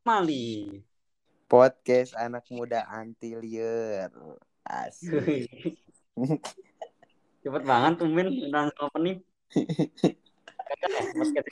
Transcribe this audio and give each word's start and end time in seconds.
Mali. 0.00 0.80
Podcast 1.44 2.16
anak 2.16 2.48
muda 2.48 2.88
anti 2.88 3.36
liar. 3.36 4.08
Asik. 4.64 5.76
Cepet 7.44 7.62
banget 7.68 7.92
tuh 8.00 8.08
Min 8.08 8.28
langsung 8.48 8.88
opening. 8.88 9.20
Ya 11.20 11.42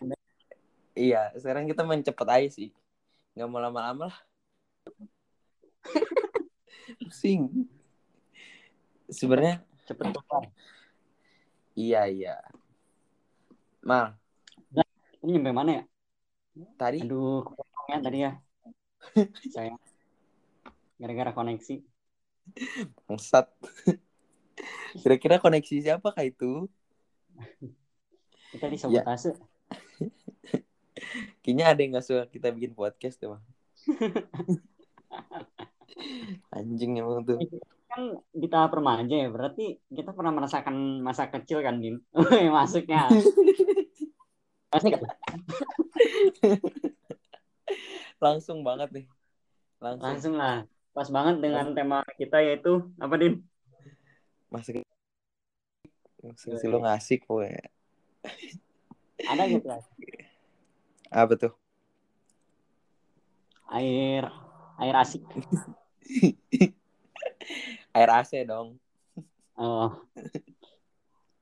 iya, 0.96 1.22
sekarang 1.37 1.69
kita 1.69 1.84
main 1.84 2.00
cepet 2.00 2.24
aja 2.24 2.48
sih. 2.48 2.69
Nggak 3.37 3.48
mau 3.53 3.61
lama-lama 3.61 4.08
lah. 4.08 4.19
Pusing. 7.04 7.69
Sebenarnya 9.12 9.60
Cepet 9.85 10.08
keluar. 10.08 10.44
iya 11.76 12.08
iya. 12.08 12.37
Mal, 13.85 14.17
Ini 15.24 15.37
nyampe 15.37 15.53
mana 15.53 15.71
ya? 15.80 15.85
tadi 16.74 17.06
Aduh, 17.06 17.46
ya 17.89 17.97
tadi 18.05 18.19
ya. 18.20 18.33
Saya 19.48 19.73
gara-gara 21.01 21.33
koneksi. 21.33 21.80
bangsat. 23.09 23.48
Kira-kira 25.01 25.41
koneksi 25.41 25.74
siapa 25.80 26.12
kah 26.12 26.24
itu? 26.24 26.69
Kita 28.52 28.69
disabotase. 28.69 29.32
Kayaknya 31.41 31.65
ada 31.73 31.80
yang 31.80 31.96
gak 31.96 32.05
suka 32.05 32.29
kita 32.29 32.52
bikin 32.52 32.77
podcast 32.77 33.20
tuh, 33.20 33.37
Bang. 33.37 33.45
Anjing 36.57 37.01
emang 37.01 37.24
tuh. 37.24 37.41
Kan 37.88 38.20
di 38.32 38.48
tahap 38.52 38.77
remaja 38.77 39.16
ya, 39.16 39.29
berarti 39.32 39.80
kita 39.88 40.12
pernah 40.12 40.32
merasakan 40.34 41.01
masa 41.01 41.32
kecil 41.32 41.65
kan, 41.65 41.80
Din? 41.80 41.96
Masuknya. 42.57 43.09
Kan? 44.68 44.84
Langsung 48.18 48.66
banget 48.66 48.88
nih. 48.90 49.06
Langsung. 49.78 50.06
Langsung 50.06 50.34
lah. 50.34 50.66
Pas 50.90 51.06
banget 51.06 51.38
dengan 51.38 51.70
tema 51.74 52.02
kita 52.18 52.43
yaitu 52.43 52.90
apa, 52.98 53.15
Din? 53.15 53.43
Masa 54.51 54.74
kecil 54.74 56.70
lu 56.74 56.82
ngasih 56.82 57.23
pokoknya. 57.23 57.70
Ada 59.23 59.43
gitu 59.46 59.66
lah. 59.70 59.82
Apa 61.15 61.32
tuh? 61.38 61.52
Air 63.70 64.27
air 64.78 64.95
asik. 64.98 65.23
Air 67.97 68.11
AC 68.15 68.47
dong. 68.47 68.78
Oh. 69.59 69.91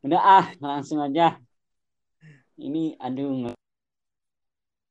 Udah 0.01 0.21
ah, 0.23 0.47
langsung 0.63 1.03
aja. 1.03 1.37
Ini 2.57 2.97
aduh 2.97 3.53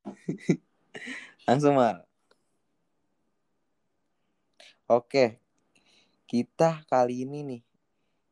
Langsung 1.46 1.78
mal. 1.78 2.02
Oke. 4.90 5.38
Kita 6.26 6.82
kali 6.90 7.22
ini 7.22 7.46
nih 7.46 7.62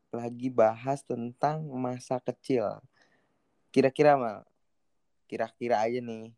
lagi 0.09 0.49
bahas 0.49 1.05
tentang 1.05 1.61
masa 1.77 2.17
kecil. 2.17 2.81
Kira-kira 3.69 4.17
mal. 4.17 4.41
Kira-kira 5.29 5.85
aja 5.85 6.01
nih. 6.01 6.33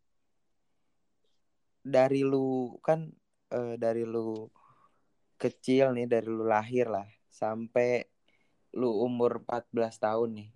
Dari 1.80 2.28
lu 2.28 2.76
kan 2.84 3.08
eh, 3.56 3.76
dari 3.80 4.04
lu 4.04 4.52
kecil 5.40 5.96
nih 5.96 6.08
dari 6.12 6.28
lu 6.28 6.44
lahir 6.44 6.92
lah 6.92 7.08
sampai 7.32 8.04
lu 8.76 8.92
umur 9.00 9.44
14 9.48 9.96
tahun 9.96 10.44
nih. 10.44 10.50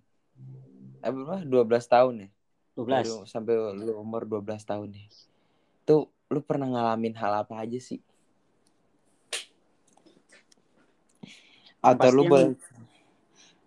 Eh 1.00 1.10
berapa? 1.12 1.40
12 1.48 1.88
tahun 1.88 2.14
ya? 2.24 2.28
12. 2.76 2.92
Dari 2.92 3.08
lu- 3.08 3.24
sampai 3.24 3.54
lu 3.72 3.92
umur 3.96 4.28
12 4.28 4.68
tahun 4.68 4.88
nih. 4.92 5.08
Tuh 5.90 6.06
lu 6.30 6.38
pernah 6.38 6.70
ngalamin 6.70 7.18
hal 7.18 7.42
apa 7.42 7.66
aja 7.66 7.74
sih? 7.82 7.98
Atau 11.82 12.14
lu 12.14 12.30
boleh 12.30 12.54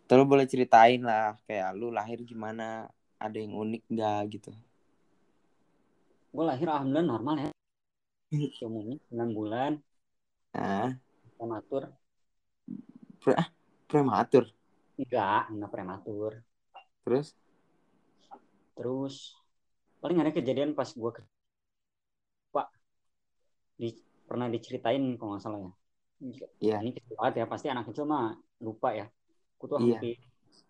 atau 0.08 0.16
lu 0.16 0.24
boleh 0.24 0.48
ceritain 0.48 1.04
lah 1.04 1.36
kayak 1.44 1.76
lu 1.76 1.92
lahir 1.92 2.24
gimana? 2.24 2.88
Ada 3.20 3.44
yang 3.44 3.60
unik 3.60 3.84
gak 3.92 4.40
gitu? 4.40 4.56
Gue 6.32 6.48
lahir 6.48 6.72
alhamdulillah 6.72 7.12
normal 7.12 7.36
ya. 7.44 7.50
Umumnya 8.64 8.96
9 9.12 9.36
bulan, 9.36 9.72
Nah, 10.56 10.96
prematur. 11.36 11.92
prematur. 13.92 14.44
Enggak, 14.96 15.52
enggak 15.52 15.72
prematur. 15.76 16.32
Terus 17.04 17.36
Terus 18.80 19.36
paling 20.00 20.24
ada 20.24 20.32
kejadian 20.32 20.72
pas 20.72 20.88
gue 20.88 21.12
ke 21.12 21.22
di, 23.80 23.90
pernah 24.28 24.48
diceritain 24.50 25.18
kalau 25.18 25.36
nggak 25.36 25.44
salah 25.44 25.60
ya. 25.62 25.72
Iya. 26.64 26.78
Ini 26.82 26.92
kecil 26.96 27.16
banget 27.20 27.34
ya, 27.44 27.46
pasti 27.50 27.68
anak 27.68 27.86
kecil 27.92 28.06
mah 28.08 28.36
lupa 28.64 28.90
ya. 28.96 29.06
Aku 29.60 29.66
tuh 29.72 29.78
Iya. 29.80 30.00
hampir 30.00 30.18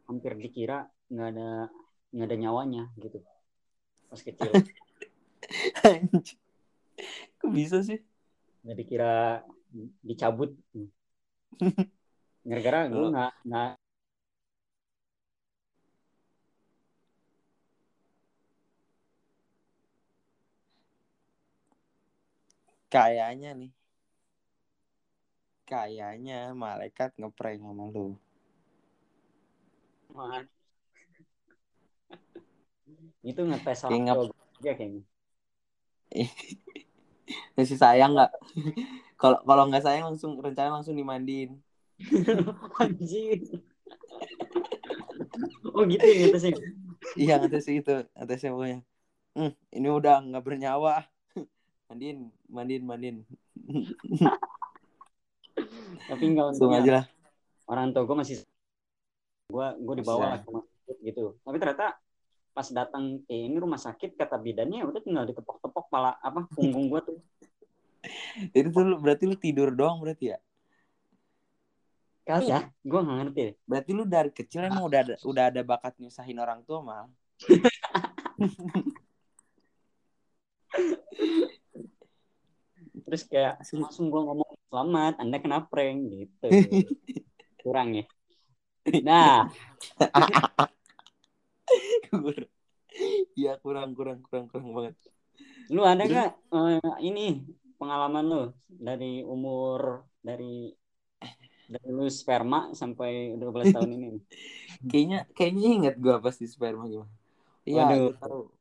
hampir 0.03 0.31
dikira 0.35 0.83
nggak 1.07 1.27
ada 1.33 1.49
nggak 2.13 2.27
ada 2.29 2.37
nyawanya 2.37 2.83
gitu 2.99 3.17
pas 4.09 4.21
kecil. 4.21 4.51
Kok 7.41 7.51
bisa 7.51 7.83
sih? 7.83 7.99
nggak 8.63 8.77
dikira 8.79 9.43
dicabut. 10.01 10.55
Gara-gara 12.47 12.79
gue 12.91 13.07
nggak 13.13 13.31
Kayaknya 22.93 23.57
nih. 23.57 23.71
Kayaknya 25.65 26.53
malaikat 26.53 27.17
ngeprank 27.17 27.57
sama 27.65 27.89
lu. 27.89 28.13
Wah. 30.13 30.45
itu 33.23 33.39
ngetes 33.39 33.81
tua 33.81 33.97
gua 33.97 34.29
aja 34.61 34.71
kayaknya. 34.77 35.01
Masih 37.57 37.79
sayang 37.79 38.13
nggak? 38.13 38.31
Kalau 39.21 39.39
kalau 39.47 39.71
nggak 39.71 39.87
sayang 39.87 40.11
langsung 40.11 40.35
rencana 40.35 40.83
langsung 40.83 40.99
dimandiin. 40.99 41.55
Anjing. 42.83 43.63
oh 45.71 45.87
gitu 45.87 46.03
ya 46.03 46.15
ngetesnya. 46.27 46.59
Iya 47.15 47.33
ngetes 47.39 47.71
itu, 47.71 48.03
ngetesnya 48.19 48.51
pokoknya. 48.51 48.79
Hmm, 49.31 49.55
ini 49.71 49.87
udah 49.87 50.19
nggak 50.27 50.43
bernyawa. 50.43 51.07
Mandiin, 51.93 52.19
mandiin, 52.49 52.83
mandiin. 52.89 53.17
Tapi 56.09 56.23
enggak 56.25 56.45
Langsung 56.49 56.73
aja 56.73 56.91
lah. 56.99 57.05
orang 57.69 57.93
tua 57.93 58.03
gue 58.09 58.17
masih 58.17 58.35
gue 59.53 59.67
gue 59.85 59.95
dibawa 60.01 60.41
ke 60.41 60.49
rumah 60.49 60.65
sakit 60.65 60.97
gitu 61.05 61.37
tapi 61.45 61.61
ternyata 61.61 61.93
pas 62.57 62.65
datang 62.73 63.21
ke 63.21 63.33
ini 63.37 63.53
rumah 63.61 63.77
sakit 63.77 64.17
kata 64.17 64.41
bidannya 64.41 64.81
udah 64.81 64.97
tinggal 65.05 65.29
ditepok-tepok 65.29 65.85
pala 65.93 66.17
apa 66.17 66.49
punggung 66.49 66.89
gue 66.89 67.01
tuh 67.05 67.17
Jadi 68.57 68.67
tuh 68.73 68.83
lu- 68.83 68.99
berarti 68.99 69.23
lu 69.29 69.37
tidur 69.37 69.69
doang 69.71 70.01
berarti 70.01 70.33
ya? 70.33 70.41
kali 72.25 72.49
ya 72.49 72.65
gue 72.81 72.99
nggak 73.03 73.17
ngerti 73.19 73.39
deh. 73.45 73.55
Berarti 73.67 73.91
lu 73.93 74.03
dari 74.09 74.31
kecil 74.31 74.63
emang 74.65 74.87
udah 74.87 74.99
ada, 75.05 75.15
udah 75.27 75.43
ada 75.51 75.59
bakat 75.61 75.93
nyusahin 76.01 76.39
orang 76.39 76.63
tua 76.65 76.79
mal. 76.81 77.05
terus 83.05 83.21
kayak 83.27 83.59
langsung 83.75 84.09
gue 84.09 84.21
ngomong 84.21 84.51
selamat 84.71 85.13
anda 85.19 85.37
kena 85.43 85.59
prank 85.67 85.99
gitu 86.09 86.47
kurang 87.63 87.99
ya 87.99 88.05
nah 89.03 89.47
Iya 93.33 93.57
kurang 93.57 93.97
kurang 93.97 94.21
kurang 94.21 94.45
kurang 94.51 94.69
banget. 94.77 94.95
lu 95.73 95.81
ada 95.81 96.05
nggak 96.05 96.29
eh, 96.53 96.93
ini 97.01 97.41
pengalaman 97.81 98.23
lu 98.23 98.41
dari 98.69 99.25
umur 99.25 100.05
dari 100.21 100.69
dari 101.65 101.89
lu 101.89 102.05
sperma 102.11 102.75
sampai 102.77 103.33
12 103.39 103.73
tahun 103.73 103.91
ini 103.97 104.07
Kayaknya 104.91 105.19
kayaknya 105.31 105.67
inget 105.79 105.95
gua 105.97 106.19
pas 106.19 106.35
di 106.35 106.45
sperma 106.45 106.83
gimana. 106.85 107.11
Iya, 107.63 108.11
tahu. 108.19 108.51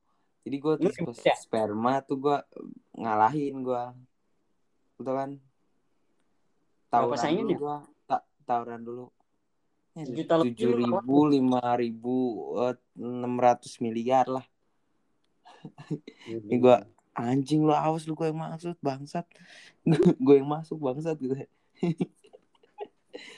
Jadi 0.47 0.57
gua 0.63 0.75
ribet 0.79 1.03
pas 1.03 1.19
ya? 1.19 1.35
sperma 1.35 1.93
tuh 2.07 2.17
gua 2.19 2.37
ngalahin 2.95 3.55
gua. 3.67 3.93
Betul 4.97 5.15
kan? 5.15 5.31
Berapa 6.89 7.15
Tawuran 7.15 7.21
saingan 7.21 7.45
dulu 7.45 7.53
ya? 7.53 7.59
gua. 7.59 7.77
Ta- 8.05 8.27
tawuran 8.45 8.81
dulu. 8.85 9.05
Lebih 9.93 10.25
tujuh 10.25 10.73
ribu, 10.81 11.17
lima 11.29 11.63
ribu, 11.77 12.17
eh, 12.65 12.77
enam 12.97 13.35
ratus 13.37 13.77
miliar 13.79 14.25
lah. 14.25 14.45
Ini 16.25 16.57
gua 16.57 16.81
anjing 17.13 17.61
lu 17.61 17.77
awas 17.77 18.09
lu 18.09 18.17
gue 18.17 18.33
yang 18.33 18.41
masuk 18.41 18.77
bangsat. 18.81 19.29
gue 20.25 20.35
yang 20.41 20.49
masuk 20.49 20.81
bangsat 20.81 21.17
gitu. 21.21 21.37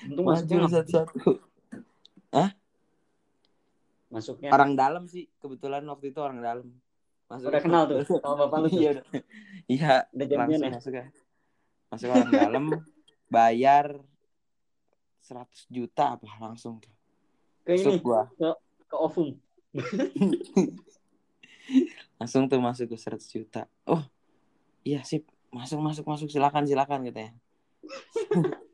Untung 0.07 0.31
Maju 0.31 0.39
masuknya 0.39 0.57
nggak- 0.63 0.75
satu-satu. 0.87 1.43
masuknya 4.15 4.49
Orang 4.55 4.79
dalam 4.79 5.11
sih 5.11 5.27
kebetulan 5.43 5.83
waktu 5.91 6.15
itu 6.15 6.23
orang 6.23 6.39
dalam. 6.39 6.69
masuk 7.27 7.51
Udah 7.51 7.63
kenal 7.65 7.83
tuh 7.91 8.05
sama 8.21 8.47
bapak 8.47 8.59
lu 8.63 8.69
iya 8.79 8.89
udah 8.95 9.05
iya 9.67 9.93
Udah 10.13 10.27
langsung 10.39 10.71
ya? 10.71 10.77
masuk 10.79 10.93
ya 10.95 11.05
masuk 11.95 12.09
orang 12.11 12.31
dalam 12.31 12.65
bayar 13.31 13.87
100 15.23 15.47
juta 15.71 16.19
apa 16.19 16.27
langsung 16.43 16.83
tuh 16.83 16.93
Ke 17.65 17.79
masuk 17.79 17.95
ini, 17.97 18.05
gua 18.05 18.23
ke 18.37 18.51
Ovum. 18.95 19.29
langsung 22.21 22.47
tuh 22.47 22.61
masuk 22.61 22.93
ke 22.93 22.97
100 22.99 23.19
juta 23.27 23.65
oh 23.89 24.03
iya 24.85 25.01
sip 25.03 25.25
masuk 25.51 25.81
masuk 25.81 26.05
masuk 26.05 26.29
silakan 26.29 26.67
silakan 26.67 27.07
gitu 27.07 27.19
ya 27.25 27.31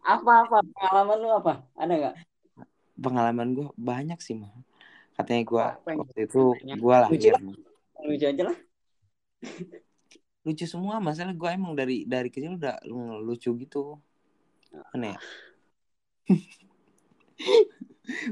Apa-apa? 0.00 0.66
Pengalaman 0.74 1.16
lu 1.22 1.30
apa? 1.30 1.54
Ada 1.78 1.94
nggak? 1.94 2.14
pengalaman 3.00 3.56
gue 3.56 3.68
banyak 3.80 4.20
sih 4.20 4.36
mah 4.36 4.52
katanya 5.16 5.42
gue 5.48 5.64
Apa 5.64 5.88
yang 5.88 6.04
waktu 6.04 6.20
itu 6.28 6.42
gue 6.52 6.76
Lucu 6.76 6.84
lahir 6.92 7.32
lah. 7.32 7.40
nih. 7.40 7.56
Lucu 8.04 8.26
aja 8.28 8.42
lah. 8.44 8.56
Lucu 10.40 10.64
semua 10.64 10.96
masalah 11.04 11.36
gue 11.36 11.50
emang 11.52 11.76
dari 11.76 12.08
dari 12.08 12.32
kecil 12.32 12.56
udah 12.56 12.80
lucu 13.20 13.52
gitu. 13.60 14.00
Aneh 14.96 15.14
ya? 15.14 15.20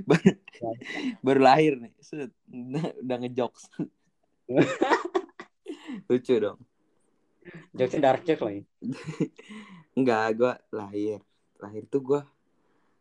Baru, 0.08 0.32
baru 1.22 1.40
lahir 1.42 1.78
nih. 1.78 1.92
Set, 2.02 2.34
udah, 2.50 3.16
ngejokes. 3.22 3.70
Lucu 6.10 6.34
dong. 6.40 6.58
Jokesnya 7.72 8.02
dark 8.12 8.22
joke 8.26 8.44
lagi. 8.44 8.62
enggak 9.98 10.24
gue 10.36 10.52
lahir. 10.74 11.18
Lahir 11.62 11.86
tuh 11.88 12.00
gue 12.02 12.20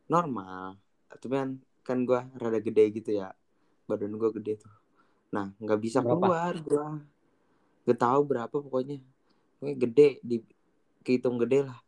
normal. 0.08 0.78
Tapi 1.10 1.34
kan 1.34 1.50
kan 1.84 1.98
gue 2.04 2.20
rada 2.38 2.60
gede 2.62 2.84
gitu 2.94 3.12
ya. 3.16 3.34
Badan 3.90 4.16
gue 4.16 4.30
gede 4.40 4.64
tuh. 4.64 4.74
Nah 5.34 5.52
nggak 5.60 5.80
bisa 5.82 6.00
Berapa? 6.00 6.16
keluar 6.16 6.54
gue 6.62 6.88
gak 7.88 8.00
tahu 8.04 8.22
berapa 8.28 8.52
pokoknya. 8.52 9.00
Pokoknya 9.58 9.76
gede 9.80 10.10
di 10.20 10.38
kehitung 11.08 11.40
gede 11.40 11.64
lah. 11.64 11.80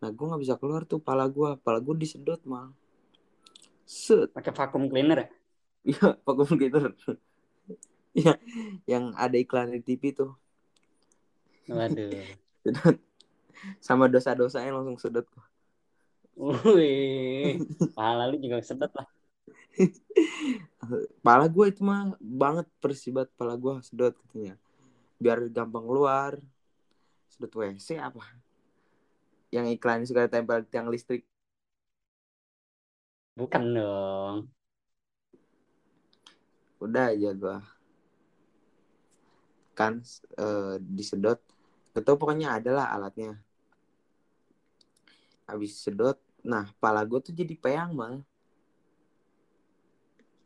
Nah 0.00 0.08
gue 0.10 0.24
nggak 0.24 0.42
bisa 0.42 0.54
keluar 0.56 0.82
tuh 0.88 0.98
pala 0.98 1.28
gue 1.28 1.54
pala 1.60 1.78
gue 1.78 1.94
disedot 1.94 2.40
mal. 2.48 2.72
Set. 3.84 4.32
Pakai 4.32 4.50
vacuum 4.50 4.88
cleaner 4.88 5.28
ya? 5.28 5.28
iya 5.82 6.06
pakai 6.24 6.44
komputer 6.46 6.94
Iya, 8.12 8.36
yang 8.84 9.16
ada 9.16 9.40
iklan 9.40 9.72
di 9.72 9.80
TV 9.80 10.12
tuh. 10.12 10.36
Waduh. 11.64 12.12
sedot. 12.64 12.96
Sama 13.80 14.04
dosa-dosanya 14.04 14.76
langsung 14.76 15.00
sedot. 15.00 15.24
Wih, 16.36 17.56
pahala 17.96 18.28
lu 18.28 18.36
juga 18.36 18.60
sedot 18.60 18.92
lah. 18.92 19.08
pala 21.24 21.48
gue 21.48 21.72
itu 21.72 21.80
mah 21.80 22.12
banget 22.20 22.68
persibat 22.84 23.32
pala 23.40 23.56
gue 23.56 23.80
sedot 23.80 24.12
katanya 24.12 24.60
biar 25.22 25.38
gampang 25.54 25.86
keluar. 25.86 26.32
Sedot 27.30 27.54
WC 27.54 28.02
apa? 28.02 28.26
Yang 29.54 29.66
iklan 29.78 30.02
suka 30.02 30.26
tempel 30.26 30.66
tiang 30.66 30.90
listrik. 30.90 31.22
Bukan 33.38 33.62
dong. 33.72 34.38
udah 36.82 37.14
aja 37.14 37.30
gue 37.30 37.56
kan 39.72 40.02
eh, 40.36 40.76
disedot. 40.82 41.40
Gak 41.92 42.04
pokoknya 42.16 42.56
ada 42.56 42.70
lah 42.72 42.86
alatnya. 42.92 43.38
Habis 45.48 45.78
sedot 45.78 46.18
nah 46.42 46.66
pala 46.82 47.06
gue 47.06 47.22
tuh 47.22 47.30
jadi 47.30 47.54
peyang 47.54 47.94
mal 47.94 48.14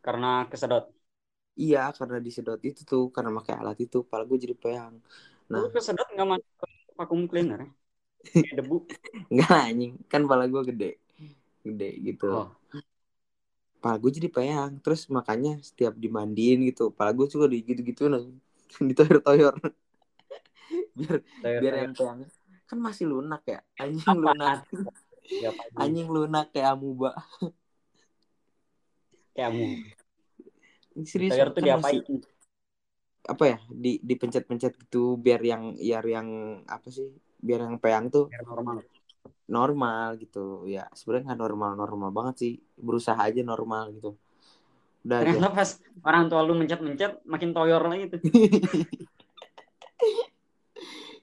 Karena 0.04 0.44
kesedot. 0.46 0.95
Iya 1.56 1.78
karena 1.96 2.16
disedot 2.20 2.60
itu 2.68 2.80
tuh 2.84 3.02
karena 3.14 3.30
pakai 3.40 3.54
alat 3.60 3.78
itu 3.80 3.96
pala 4.04 4.22
gue 4.28 4.38
jadi 4.44 4.56
peyang 4.56 4.94
nah 5.50 5.60
Lu 5.62 5.68
kesedot 5.74 6.08
nggak 6.14 6.28
masuk 6.28 6.52
ke 6.60 6.66
vacuum 6.96 7.22
cleaner 7.28 7.60
ya? 7.60 7.70
Kayak 8.26 8.54
debu. 8.58 8.76
Enggak 9.30 9.50
anjing, 9.70 9.92
kan 10.10 10.22
pala 10.26 10.44
gue 10.50 10.62
gede. 10.74 10.90
Gede 11.62 11.90
gitu. 12.02 12.26
Oh. 12.26 12.48
Pala 13.78 13.96
gue 14.02 14.10
jadi 14.10 14.28
peyang. 14.32 14.82
Terus 14.82 15.06
makanya 15.12 15.60
setiap 15.62 15.94
dimandiin 15.94 16.66
gitu, 16.66 16.90
pala 16.90 17.14
gue 17.14 17.26
juga 17.30 17.46
gitu-gitu 17.52 18.10
nih. 18.10 18.24
Ditoyor-toyor. 18.88 19.54
biar 20.98 21.18
Toyor, 21.44 21.60
biar 21.62 21.74
toyor. 21.74 21.84
yang 21.86 21.94
peyang 21.94 22.18
kan 22.66 22.78
masih 22.82 23.06
lunak 23.06 23.42
ya. 23.46 23.62
Anjing 23.78 24.10
Apa? 24.10 24.18
lunak. 24.18 24.58
Ya, 25.30 25.50
Pak. 25.54 25.66
Anjing 25.78 26.08
lunak 26.10 26.46
kayak 26.50 26.74
amuba. 26.74 27.14
Kamu. 29.36 29.95
Serius 31.04 31.36
Toyor 31.36 31.52
tuh 31.52 31.60
kan 31.60 31.82
masih 31.82 32.00
diapain? 32.00 32.20
apa 33.26 33.44
ya? 33.44 33.58
Di 33.68 33.92
dipencet-pencet 34.00 34.72
gitu 34.86 35.18
biar 35.18 35.42
yang 35.42 35.74
biar 35.76 36.04
yang 36.06 36.28
apa 36.64 36.88
sih? 36.88 37.10
Biar 37.42 37.66
yang 37.66 37.76
peyang 37.82 38.08
tuh 38.08 38.30
Biar 38.30 38.46
normal. 38.46 38.86
normal 39.50 40.08
gitu. 40.22 40.64
Ya, 40.70 40.86
sebenarnya 40.94 41.34
nggak 41.34 41.40
normal-normal 41.42 42.10
banget 42.14 42.34
sih. 42.38 42.52
Berusaha 42.78 43.18
aja 43.18 43.42
normal 43.42 43.92
gitu. 43.98 44.14
Udah 45.04 45.16
aja. 45.20 45.36
Ternyata 45.36 45.50
pas 45.52 45.70
orang 46.06 46.24
tua 46.30 46.40
lu 46.46 46.54
mencet-mencet 46.54 47.26
makin 47.26 47.50
toyor 47.50 47.82
lagi 47.84 48.16
tuh. 48.16 48.20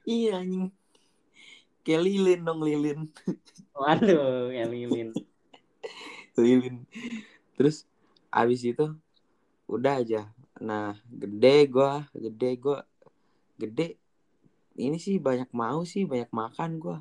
iya 0.04 0.44
anjing 0.44 0.68
kayak 1.84 2.02
lilin 2.04 2.42
dong 2.44 2.60
lilin 2.64 3.00
Waduh, 3.74 4.54
ya 4.54 4.66
lilin. 4.70 5.12
lilin 6.44 6.84
terus 7.56 7.86
abis 8.34 8.62
itu 8.66 8.86
udah 9.74 9.94
aja. 10.00 10.22
Nah 10.62 10.94
gede 11.10 11.68
gua 11.68 12.06
gede 12.14 12.50
gua 12.58 12.78
gede. 13.58 13.98
Ini 14.74 14.98
sih 14.98 15.18
banyak 15.18 15.50
mau 15.54 15.82
sih 15.84 16.06
banyak 16.06 16.30
makan 16.30 16.78
gua. 16.78 16.98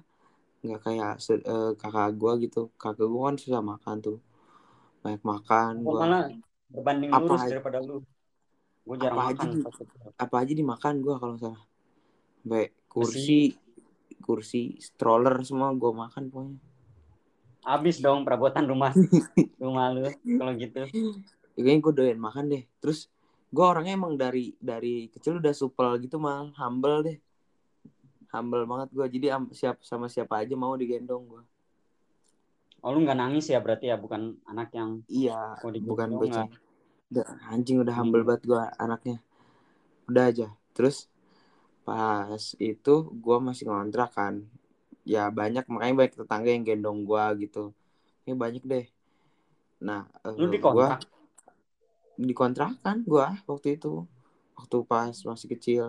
Nggak 0.63 0.81
kayak 0.81 1.13
eh, 1.43 1.73
kakak 1.77 2.13
gua 2.17 2.33
gitu. 2.37 2.73
Kakak 2.77 3.07
gua 3.07 3.33
kan 3.33 3.37
susah 3.37 3.61
makan 3.61 3.97
tuh. 4.01 4.19
Banyak 5.01 5.23
makan 5.23 5.73
Gua 5.81 5.93
gua. 5.93 6.01
malah 6.01 6.23
berbanding 6.69 7.11
Apa 7.11 7.21
lurus 7.23 7.41
aja- 7.43 7.53
daripada 7.53 7.79
lu. 7.81 8.01
Gue 8.83 8.97
jarang 8.99 9.15
apa 9.15 9.31
aja 9.31 9.47
makan. 9.47 9.63
kecil. 9.63 9.87
apa 10.19 10.35
aja 10.43 10.53
dimakan 10.53 10.95
gua 10.99 11.15
kalau 11.17 11.37
salah. 11.39 11.63
Baik 12.43 12.75
kursi. 12.89 13.55
kursi 14.19 14.79
stroller 14.79 15.43
semua 15.43 15.75
gua 15.75 16.07
makan 16.07 16.31
pokoknya. 16.31 16.59
Habis 17.63 17.99
dong 17.99 18.23
perabotan 18.23 18.67
rumah. 18.67 18.91
Rumah 19.63 19.87
lu 19.91 20.11
kalau 20.39 20.53
gitu. 20.55 20.83
Kayaknya 21.57 21.81
gue 21.85 21.93
doyan 21.99 22.21
makan 22.27 22.45
deh. 22.53 22.63
Terus 22.81 22.99
gue 23.55 23.65
orangnya 23.73 23.93
emang 24.01 24.15
dari 24.23 24.55
dari 24.71 25.09
kecil 25.15 25.33
udah 25.41 25.55
supel 25.63 25.91
gitu 26.05 26.17
mal. 26.27 26.53
Humble 26.61 26.97
deh. 27.07 27.17
Humble 28.35 28.65
banget 28.71 28.89
gue 28.97 29.07
jadi 29.15 29.27
siap 29.61 29.77
sama 29.91 30.07
siapa 30.15 30.35
aja 30.43 30.55
mau 30.63 30.75
digendong 30.81 31.25
gue 31.33 31.43
Oh 32.85 32.91
lu 32.93 32.99
nggak 33.05 33.19
nangis 33.21 33.45
ya 33.53 33.59
berarti 33.65 33.85
ya? 33.91 33.97
Bukan 34.05 34.23
anak 34.53 34.69
yang 34.79 34.91
iya 35.21 35.33
bukan 35.89 36.11
nggak? 36.11 36.21
bocah. 36.21 36.47
Udah 37.11 37.27
anjing 37.53 37.79
udah 37.85 37.95
humble 37.99 38.23
Hmm. 38.23 38.29
banget 38.29 38.43
gue 38.51 38.63
anaknya. 38.85 39.17
Udah 40.11 40.25
aja. 40.31 40.49
Terus 40.77 40.97
pas 41.87 42.45
itu 42.71 42.95
gue 43.25 43.37
masih 43.49 43.65
ngontrak 43.71 44.11
kan. 44.19 44.35
Ya 45.15 45.23
banyak 45.39 45.65
makanya 45.73 45.95
banyak 46.01 46.15
tetangga 46.21 46.51
yang 46.55 46.65
gendong 46.69 47.01
gue 47.09 47.25
gitu. 47.47 47.65
Ya 48.29 48.35
banyak 48.45 48.63
deh. 48.73 48.87
Nah 49.87 50.03
Lu 50.39 50.45
eh, 50.45 50.53
di 50.53 50.59
kontrak. 50.65 51.01
Dikontrakan 52.17 53.05
gua 53.07 53.39
waktu 53.49 53.81
itu. 53.81 54.05
Waktu 54.57 54.77
pas 54.85 55.15
masih 55.15 55.49
kecil. 55.57 55.85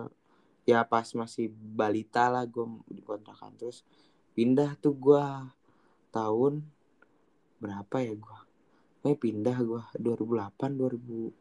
Ya 0.64 0.80
pas 0.84 1.04
masih 1.12 1.52
balita 1.52 2.32
lah 2.32 2.48
gua 2.48 2.80
dikontrakan 2.88 3.52
terus 3.60 3.84
pindah 4.32 4.76
tuh 4.80 4.94
gua. 4.96 5.52
Tahun 6.14 6.62
berapa 7.60 7.96
ya 8.00 8.14
gua? 8.16 8.38
Pokoknya 9.00 9.18
pindah 9.20 9.56
gua. 9.64 9.82
2008 9.98 10.78
2000 10.78 11.32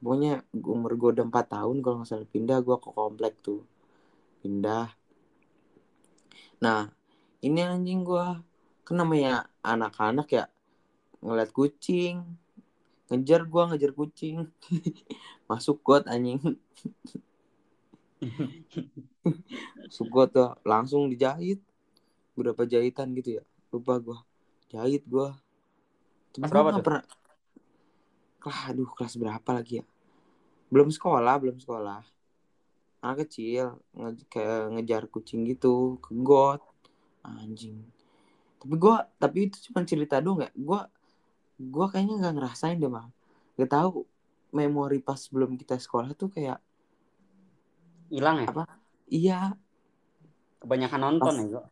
pokoknya 0.00 0.44
umur 0.52 0.92
gua 0.96 1.10
udah 1.12 1.26
4 1.28 1.54
tahun 1.60 1.76
kalau 1.84 1.96
nggak 2.02 2.08
salah. 2.08 2.28
Pindah 2.30 2.58
gua 2.62 2.76
ke 2.78 2.90
komplek 2.92 3.34
tuh. 3.42 3.64
Pindah. 4.40 4.88
Nah 6.62 6.88
ini 7.42 7.60
anjing 7.64 8.06
gua. 8.06 8.40
Kan 8.86 8.96
namanya 8.98 9.46
anak-anak 9.62 10.28
ya 10.30 10.44
ngeliat 11.20 11.52
kucing 11.52 12.24
ngejar 13.10 13.42
gua 13.42 13.66
ngejar 13.74 13.90
kucing. 13.90 14.46
Masuk 15.50 15.82
got 15.82 16.06
anjing. 16.06 16.38
Masuk 19.84 20.06
got 20.08 20.30
tuh 20.30 20.54
langsung 20.62 21.10
dijahit. 21.10 21.58
Berapa 22.38 22.62
jahitan 22.64 23.10
gitu 23.18 23.42
ya? 23.42 23.44
Lupa 23.74 23.98
gua. 23.98 24.22
Jahit 24.70 25.02
gua. 25.10 25.34
Gua 26.38 26.46
berapa 26.46 26.70
tuh? 26.78 26.84
pernah 26.86 27.04
kelas 28.40 28.60
aduh 28.72 28.90
kelas 28.94 29.14
berapa 29.18 29.50
lagi 29.50 29.82
ya? 29.82 29.84
Belum 30.70 30.88
sekolah 30.88 31.34
belum 31.42 31.58
sekolah. 31.58 32.06
Anak 33.02 33.26
kecil 33.26 33.74
nge 33.90 34.22
kayak 34.30 34.70
ngejar 34.78 35.02
kucing 35.10 35.42
gitu 35.50 35.98
ke 35.98 36.14
got. 36.22 36.62
Anjing. 37.26 37.82
Tapi 38.62 38.74
gua 38.78 39.10
tapi 39.18 39.50
itu 39.50 39.58
cuma 39.66 39.82
cerita 39.82 40.22
doang 40.22 40.46
ya. 40.46 40.50
Gua 40.54 40.86
gua 41.60 41.92
kayaknya 41.92 42.16
nggak 42.24 42.34
ngerasain 42.40 42.80
deh 42.80 42.88
mah 42.88 43.12
gak 43.60 43.68
tahu 43.68 44.08
memori 44.50 44.98
pas 44.98 45.20
sebelum 45.20 45.52
kita 45.54 45.76
sekolah 45.76 46.16
tuh 46.16 46.32
kayak 46.32 46.56
hilang 48.08 48.42
ya? 48.42 48.48
Apa? 48.48 48.64
Iya, 49.06 49.40
kebanyakan 50.58 51.00
nonton 51.04 51.28
Pas- 51.28 51.38
ya 51.38 51.46
kok 51.52 51.66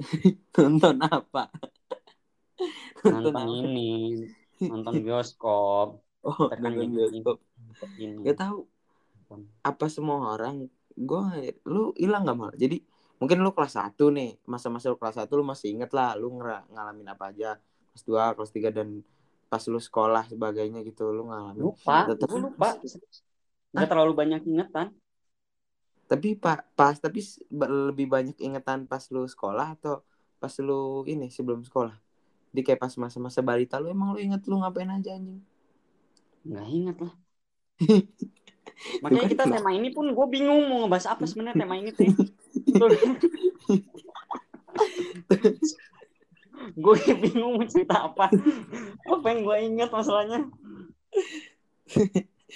nonton 0.66 0.96
apa? 1.00 1.42
nonton 3.06 3.32
apa? 3.32 3.46
ini 3.48 3.92
nonton 4.60 4.92
bioskop. 5.06 6.02
Oh, 6.20 6.48
kan 6.50 6.58
nonton 6.60 6.84
jadi- 6.90 7.22
bioskop. 7.22 7.36
ini. 7.96 8.20
Gak 8.26 8.36
tahu 8.42 8.66
apa 9.62 9.86
semua 9.86 10.34
orang 10.34 10.66
gue 10.92 11.24
lu 11.64 11.94
hilang 11.96 12.26
gak 12.28 12.36
mal? 12.36 12.52
Jadi 12.58 12.82
mungkin 13.16 13.40
lu 13.40 13.52
kelas 13.54 13.76
1 13.78 14.10
nih 14.10 14.36
masa-masa 14.44 14.90
lu 14.90 14.98
kelas 14.98 15.16
1 15.16 15.32
lu 15.38 15.44
masih 15.46 15.72
inget 15.72 15.92
lah 15.92 16.16
lu 16.16 16.34
ngalamin 16.40 17.08
apa 17.08 17.30
aja 17.32 17.56
kelas 17.92 18.04
2 18.06 18.36
kelas 18.38 18.52
3 18.54 18.70
dan 18.70 18.88
pas 19.50 19.62
lu 19.66 19.82
sekolah 19.82 20.30
sebagainya 20.30 20.86
gitu 20.86 21.10
lu 21.10 21.26
ngalamin. 21.26 21.66
Lupa. 21.66 22.06
Gue 22.06 22.38
lupa. 22.38 22.78
nggak 23.74 23.88
terlalu 23.90 24.12
banyak 24.14 24.40
ingetan. 24.46 24.94
Tapi 26.06 26.34
pak 26.38 26.70
pas 26.74 26.98
tapi 26.98 27.22
lebih 27.50 28.06
banyak 28.10 28.38
ingetan 28.38 28.86
pas 28.86 29.02
lu 29.10 29.26
sekolah 29.26 29.78
atau 29.78 30.02
pas 30.38 30.54
lu 30.62 31.02
ini 31.10 31.30
sebelum 31.30 31.66
sekolah? 31.66 31.98
Di 32.50 32.62
kayak 32.62 32.82
pas 32.82 32.94
masa-masa 32.98 33.42
balita 33.42 33.82
lu 33.82 33.90
emang 33.90 34.14
lu 34.14 34.22
inget 34.22 34.42
lu 34.46 34.62
ngapain 34.62 34.90
aja 34.90 35.18
anjing? 35.18 35.42
Nggak 36.46 36.66
inget 36.70 36.96
lah. 37.02 37.14
Makanya 39.02 39.22
kan 39.26 39.32
kita 39.34 39.44
tema 39.50 39.70
ini 39.74 39.90
pun 39.90 40.06
gue 40.14 40.26
bingung 40.30 40.70
mau 40.70 40.86
ngebahas 40.86 41.18
apa 41.18 41.26
sebenarnya 41.26 41.66
tema 41.66 41.74
ini 41.76 41.90
tuh 41.98 42.06
gue 46.60 46.94
bingung 47.16 47.56
mau 47.56 47.66
cerita 47.66 48.10
apa. 48.10 48.28
Apa 49.08 49.26
yang 49.32 49.40
gue 49.44 49.56
ingat 49.64 49.90
masalahnya. 49.90 50.48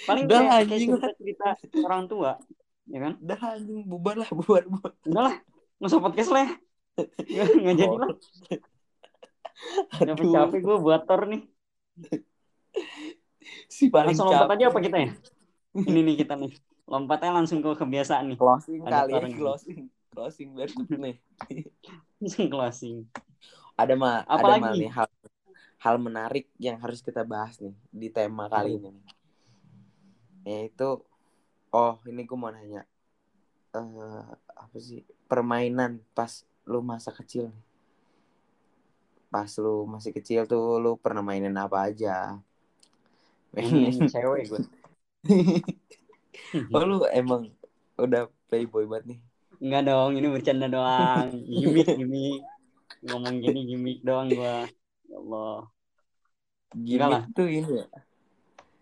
Paling 0.05 0.25
Udah 0.27 0.39
kayak, 0.39 0.51
lah, 0.51 0.59
kayak 0.63 0.75
anjing. 0.75 0.91
cerita 0.91 1.47
cerita 1.59 1.77
orang 1.87 2.03
tua 2.11 2.31
ya 2.85 2.99
kan? 3.01 3.13
Dah 3.23 3.39
anjing. 3.55 3.87
Bubar 3.87 4.15
lah 4.21 4.29
bubar 4.29 4.63
bubar. 4.67 4.91
Udah 5.07 5.23
lah 5.31 5.35
nggak 5.75 6.01
podcast 6.01 6.31
lah 6.31 6.47
nggak 6.95 7.47
nggak 7.59 7.75
jadi 7.75 7.95
lah. 7.95 8.09
Capek 9.95 10.27
capek 10.31 10.59
gue 10.63 10.77
buat 10.79 11.01
tor 11.07 11.27
nih. 11.27 11.43
Si 13.71 13.87
paling 13.87 14.15
langsung 14.15 14.31
lompat 14.31 14.55
aja 14.57 14.65
apa 14.71 14.79
kita 14.83 14.97
ya? 14.99 15.09
Ini 15.75 15.99
nih 16.01 16.15
kita 16.23 16.33
nih. 16.39 16.51
Lompatnya 16.85 17.31
langsung 17.33 17.59
ke 17.65 17.71
kebiasaan 17.75 18.29
nih. 18.31 18.37
Closing 18.37 18.79
Ada 18.85 19.09
kali 19.09 19.11
ya 19.11 19.19
closing. 19.35 19.79
Closing 20.15 20.47
biar 20.55 20.69
nih. 20.71 21.15
Langsung 22.23 22.47
closing 22.47 23.03
ada 23.75 23.93
mah 23.93 24.23
ada 24.27 24.53
mah 24.59 24.71
nih? 24.75 24.91
hal 24.91 25.09
hal 25.79 25.95
menarik 25.99 26.47
yang 26.57 26.79
harus 26.79 27.03
kita 27.03 27.21
bahas 27.27 27.59
nih 27.59 27.75
di 27.91 28.07
tema 28.09 28.47
kali 28.47 28.79
ini 28.79 28.91
yaitu 30.45 31.01
oh 31.73 31.97
ini 32.05 32.21
gue 32.21 32.37
mau 32.37 32.53
nanya. 32.53 32.85
Eh 33.73 34.23
apa 34.55 34.77
sih? 34.77 35.01
Permainan 35.25 35.99
pas 36.13 36.45
lu 36.69 36.79
masa 36.85 37.09
kecil 37.09 37.49
nih. 37.49 37.65
Pas 39.33 39.49
lu 39.57 39.89
masih 39.89 40.13
kecil 40.13 40.45
tuh 40.45 40.77
lu 40.77 40.95
pernah 41.01 41.25
mainin 41.25 41.57
apa 41.57 41.89
aja? 41.89 42.37
Ini 43.57 43.89
mainin 43.89 44.05
cewek 44.13 44.53
gue 44.53 44.63
oh 46.69 46.83
lu 46.85 46.97
emang 47.09 47.49
udah 47.97 48.29
playboy 48.47 48.85
banget 48.85 49.17
nih. 49.17 49.19
Enggak 49.55 49.83
dong, 49.87 50.11
ini 50.19 50.27
bercanda 50.29 50.67
doang. 50.67 51.31
Gimik, 51.47 51.87
gimik. 51.95 52.43
Ngomong 53.05 53.35
gini 53.43 53.59
gimik 53.69 53.97
doang 54.01 54.27
gua. 54.33 54.65
Ya 55.05 55.17
Allah. 55.21 55.69
Enggak 56.75 57.07
lah. 57.07 57.23
gimmick 57.23 57.35
tuh 57.37 57.47
ini 57.47 57.71
ya 57.79 57.85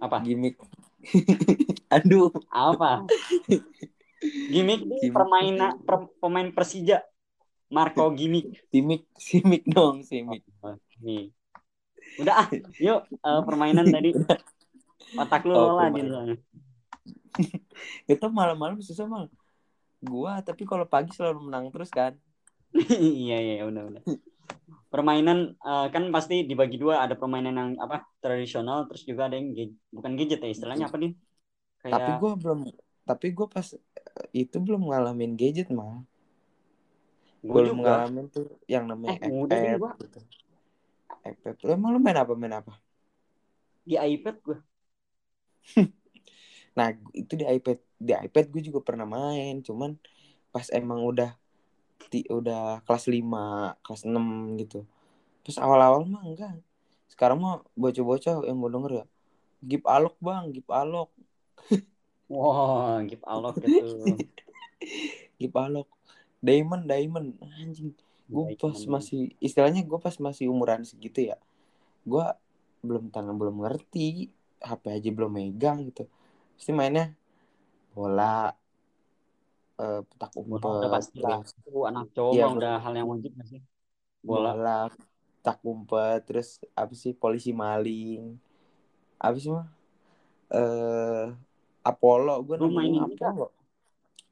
Apa? 0.02 0.18
gimmick 0.26 0.56
aduh 1.96 2.32
Apa? 2.50 3.06
Ini 3.48 4.74
Gimik. 4.80 4.80
permainan 5.14 5.84
per- 5.84 6.10
pemain 6.18 6.48
Persija. 6.50 7.04
Marco 7.70 8.10
Gimik. 8.16 8.46
simik 8.72 9.04
simik 9.20 9.64
dong 9.68 10.02
simik 10.02 10.42
Nih. 11.04 11.30
Udah 12.22 12.46
ah, 12.46 12.50
yuk 12.80 13.04
eh, 13.10 13.42
permainan 13.44 13.86
tadi. 13.92 14.16
Otak 15.20 15.44
lu 15.46 15.54
Oh, 15.54 15.78
di 15.92 16.02
sana. 16.08 16.34
itu 18.14 18.26
malam-malam 18.30 18.78
susah 18.80 19.06
mal 19.10 19.26
gua 20.04 20.40
tapi 20.46 20.64
kalau 20.68 20.86
pagi 20.88 21.12
selalu 21.16 21.50
menang 21.50 21.68
terus 21.74 21.90
kan 21.90 22.14
iya 23.22 23.36
iya 23.46 23.54
udah 23.70 23.84
udah. 23.90 24.02
Permainan 24.94 25.40
eh, 25.68 25.86
kan 25.94 26.04
pasti 26.16 26.36
dibagi 26.50 26.78
dua, 26.84 26.96
ada 27.06 27.16
permainan 27.22 27.56
yang 27.62 27.72
apa? 27.86 27.98
tradisional 28.24 28.78
terus 28.88 29.04
juga 29.10 29.22
ada 29.28 29.36
yang 29.40 29.48
gadget. 29.58 29.72
bukan 29.98 30.14
gadget 30.20 30.40
ya 30.46 30.50
istilahnya 30.56 30.86
apa 30.90 30.98
nih? 31.04 31.12
Kayak 31.84 31.92
tapi 31.92 32.10
gua 32.20 32.32
belum 32.42 32.60
tapi 33.10 33.28
gua 33.38 33.48
pas 33.56 33.68
eh, 33.76 34.26
itu 34.44 34.56
belum 34.66 34.82
ngalamin 34.90 35.32
gadget 35.40 35.68
mal 35.78 35.94
gua 37.50 37.62
belum 37.62 37.78
juga. 37.78 37.90
ngalamin 37.90 38.26
tuh 38.36 38.46
yang 38.74 38.86
namanya 38.92 39.16
Eh, 39.20 39.20
iPad 39.32 39.60
gitu 40.02 41.66
emang 41.76 41.90
lu 41.94 42.00
main 42.06 42.18
apa 42.24 42.34
main 42.42 42.54
apa 42.60 42.74
di 43.88 43.96
iPad 43.96 44.36
gua. 44.44 44.58
nah 46.78 46.88
itu 47.20 47.34
di 47.40 47.46
iPad 47.56 47.78
di 48.08 48.12
iPad 48.26 48.46
gue 48.54 48.62
juga 48.70 48.80
pernah 48.88 49.08
main 49.18 49.54
cuman 49.68 49.92
pas 50.54 50.68
emang 50.80 51.00
udah 51.12 51.30
ti, 52.10 52.26
udah 52.28 52.82
kelas 52.88 53.06
5 53.12 53.80
kelas 53.84 54.02
6 54.08 54.60
gitu. 54.60 54.88
Terus 55.44 55.58
awal-awal 55.60 56.08
mah 56.08 56.24
enggak. 56.24 56.60
Sekarang 57.12 57.40
mah 57.44 57.62
bocah-bocah 57.76 58.48
yang 58.48 58.58
gue 58.60 58.72
denger 58.72 58.94
ya 59.04 59.06
gip 59.64 59.84
alok 59.88 60.16
bang 60.20 60.52
gip 60.52 60.68
alok. 60.68 61.10
Wah, 62.32 63.00
give 63.08 63.24
alok 63.24 63.56
gitu. 63.64 64.04
gip 65.40 65.56
alok. 65.56 65.88
Diamond 66.44 66.84
diamond. 66.84 67.40
Anjing. 67.40 67.96
Gue 68.28 68.56
pas 68.60 68.76
masih 68.88 69.32
istilahnya 69.40 69.84
gue 69.84 70.00
pas 70.00 70.16
masih 70.20 70.52
umuran 70.52 70.84
segitu 70.84 71.32
ya 71.32 71.38
gue 72.04 72.26
belum 72.84 73.12
tangan 73.16 73.36
belum 73.40 73.64
ngerti. 73.64 74.28
HP 74.64 74.84
aja 74.96 75.10
belum 75.12 75.32
megang 75.32 75.88
gitu. 75.92 76.08
Pasti 76.56 76.72
mainnya 76.72 77.12
bola 77.92 78.56
eh, 79.82 80.00
petak 80.10 80.32
umpet 80.42 80.64
udah 80.78 80.90
pasti 80.96 81.18
lah. 81.26 81.40
terus 81.40 81.50
Itu 81.60 81.70
anak 81.90 82.06
cowok 82.16 82.34
mah 82.42 82.50
udah 82.58 82.72
hal 82.84 82.94
yang 83.00 83.08
wajib 83.14 83.32
gak 83.40 83.48
sih? 83.52 83.62
Bola. 84.30 84.50
bola 84.50 84.72
petak 84.92 85.58
umpet 85.72 86.20
terus 86.28 86.48
apa 86.82 86.94
sih 87.02 87.12
polisi 87.22 87.52
maling 87.64 88.22
apa 89.26 89.36
sih 89.42 89.52
mah 89.56 89.66
eh 90.58 91.24
Apollo 91.92 92.32
gue 92.48 92.58
namanya? 92.66 93.02
Apollo 93.08 93.46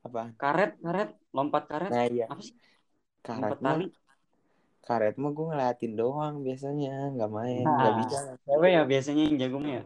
apa 0.07 0.21
Karet, 0.41 0.71
karet, 0.83 1.09
lompat 1.35 1.63
karet. 1.71 1.93
nah 1.93 2.03
iya 2.11 2.27
Apa 2.31 2.41
sih? 2.47 2.55
karet 3.25 3.55
Lompat 3.55 3.59
tali. 3.65 3.85
karet 4.87 5.15
mah 5.21 5.31
gue 5.35 5.45
ngeliatin 5.49 5.91
doang 5.99 6.35
biasanya 6.45 6.89
nggak 7.13 7.31
main 7.37 7.65
Nah. 7.65 7.79
nggak 7.79 7.95
bisa 7.99 8.17
Cewek 8.45 8.69
ya 8.75 8.81
biasanya 8.91 9.21
yang 9.27 9.35
jago 9.41 9.57
mah 9.63 9.71
ya. 9.77 9.81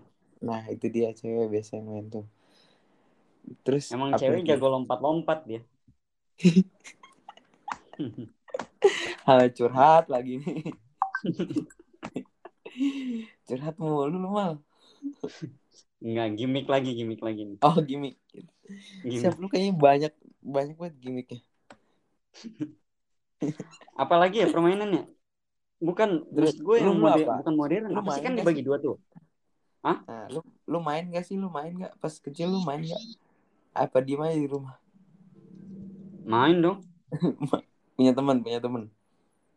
nah 0.48 0.62
itu 0.74 0.86
dia 0.96 1.08
cewek 1.20 1.46
biasanya 1.54 1.82
main 1.90 2.06
tuh 2.14 2.24
terus 3.62 3.90
Emang 3.90 4.14
cewek 4.16 4.42
lagi? 4.42 4.50
jago 4.50 4.68
lompat-lompat 4.72 5.40
dia. 5.46 5.62
hal 9.26 9.40
curhat 9.56 10.06
lagi 10.12 10.42
nih 10.42 10.74
curhat 13.48 13.76
mulu 13.80 14.10
lu 14.12 14.20
mal 14.30 14.60
Enggak, 16.02 16.38
gimmick 16.38 16.68
lagi, 16.70 16.92
gimmick 16.94 17.22
lagi 17.24 17.42
nih. 17.46 17.58
oh 17.62 17.78
gimmick 17.82 18.18
Gimmick. 19.02 19.22
siap 19.22 19.38
lu 19.38 19.48
kayaknya 19.48 19.74
banyak 19.74 20.14
banyak 20.44 20.76
banget 20.76 20.96
gimmicknya 21.00 21.40
Apalagi 23.96 24.44
ya 24.44 24.48
permainannya? 24.50 25.06
Bukan, 25.78 26.24
Terus, 26.32 26.56
gue 26.58 26.76
yang 26.80 26.98
modern, 26.98 27.28
apa? 27.28 27.36
bukan 27.44 27.56
modern. 27.56 27.84
Lu 27.92 27.96
Apa 27.96 28.12
sih 28.12 28.24
kan 28.24 28.34
dibagi 28.34 28.60
sih? 28.60 28.66
dua 28.66 28.78
tuh? 28.80 28.98
nah 29.86 30.02
lu 30.34 30.42
lu 30.66 30.82
main 30.82 31.06
gak 31.14 31.22
sih 31.22 31.38
lu 31.38 31.46
main 31.48 31.70
gak 31.78 31.94
pas 32.02 32.10
kecil 32.18 32.50
lu 32.50 32.60
main 32.66 32.82
gak 32.82 32.98
apa 33.76 33.98
diem 34.00 34.24
aja 34.24 34.38
di 34.40 34.48
rumah 34.48 34.76
Main 36.26 36.58
dong. 36.58 36.82
punya 37.96 38.12
teman 38.18 38.42
punya 38.42 38.58
teman 38.58 38.84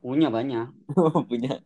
Punya 0.05 0.29
banyak. 0.29 0.69
punya 1.31 1.65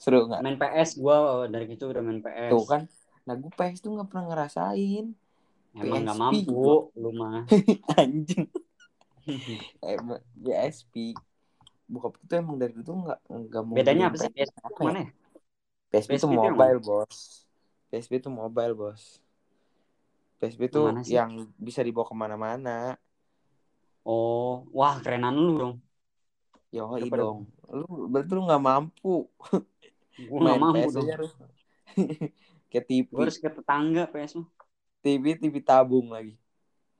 seru 0.00 0.24
nggak 0.24 0.40
Main 0.40 0.56
PS 0.56 0.96
gua 0.96 1.44
dari 1.50 1.66
kecil 1.68 1.92
udah 1.92 2.00
main 2.00 2.24
PS. 2.24 2.50
tuh 2.54 2.64
kan 2.64 2.82
nah 3.28 3.36
gue 3.36 3.52
PS 3.52 3.84
tuh 3.84 3.92
nggak 3.92 4.08
pernah 4.08 4.24
ngerasain 4.32 5.12
Emang 5.76 6.02
nggak 6.02 6.18
mampu 6.18 6.88
lu 6.96 7.10
mah. 7.14 7.44
anjing 8.00 8.48
emang 9.84 10.18
PSP 10.40 11.14
bokap 11.84 12.16
tuh 12.26 12.36
emang 12.40 12.56
dari 12.56 12.72
itu 12.74 12.90
nggak 12.90 13.18
nggak 13.28 13.62
mau 13.66 13.74
Bedanya 13.76 14.08
apa 14.08 14.16
sih? 14.18 14.30
PS. 14.32 14.50
PSP 14.50 14.66
itu 14.72 14.82
mana 14.82 14.98
ya? 15.04 15.08
PSP, 15.90 15.92
PSP 15.92 16.10
itu 16.16 16.16
itu 16.16 16.26
mobile 16.32 16.78
bos 16.80 17.16
PSP 17.92 18.12
itu 18.24 18.30
mobile 18.32 18.74
bos 18.74 19.02
PSP 20.40 20.60
itu 20.66 20.80
Yang 21.06 21.30
bisa 21.54 21.80
dibawa 21.80 22.04
ke 22.04 22.14
mana-mana 22.14 22.96
Oh, 24.00 24.64
wah 24.72 24.96
kerenan 24.98 25.36
lu 25.36 25.52
dong. 25.54 25.74
Yoi 26.70 27.04
Daripada- 27.04 27.22
dong 27.22 27.40
lu 27.70 27.86
berarti 28.08 28.32
lu 28.32 28.42
nggak 28.42 28.62
mampu 28.62 29.14
Gua 30.26 30.38
nggak 30.40 30.58
mampu 30.58 30.80
PS 30.82 30.94
dong. 30.96 31.06
lu 31.06 31.28
kayak 32.70 32.84
TV 32.86 33.06
Gue 33.06 33.22
harus 33.22 33.36
ke 33.36 33.46
tetangga 33.46 34.06
PS 34.06 34.32
mah. 34.38 34.48
TV 35.00 35.24
TV 35.34 35.54
tabung 35.60 36.08
lagi 36.08 36.34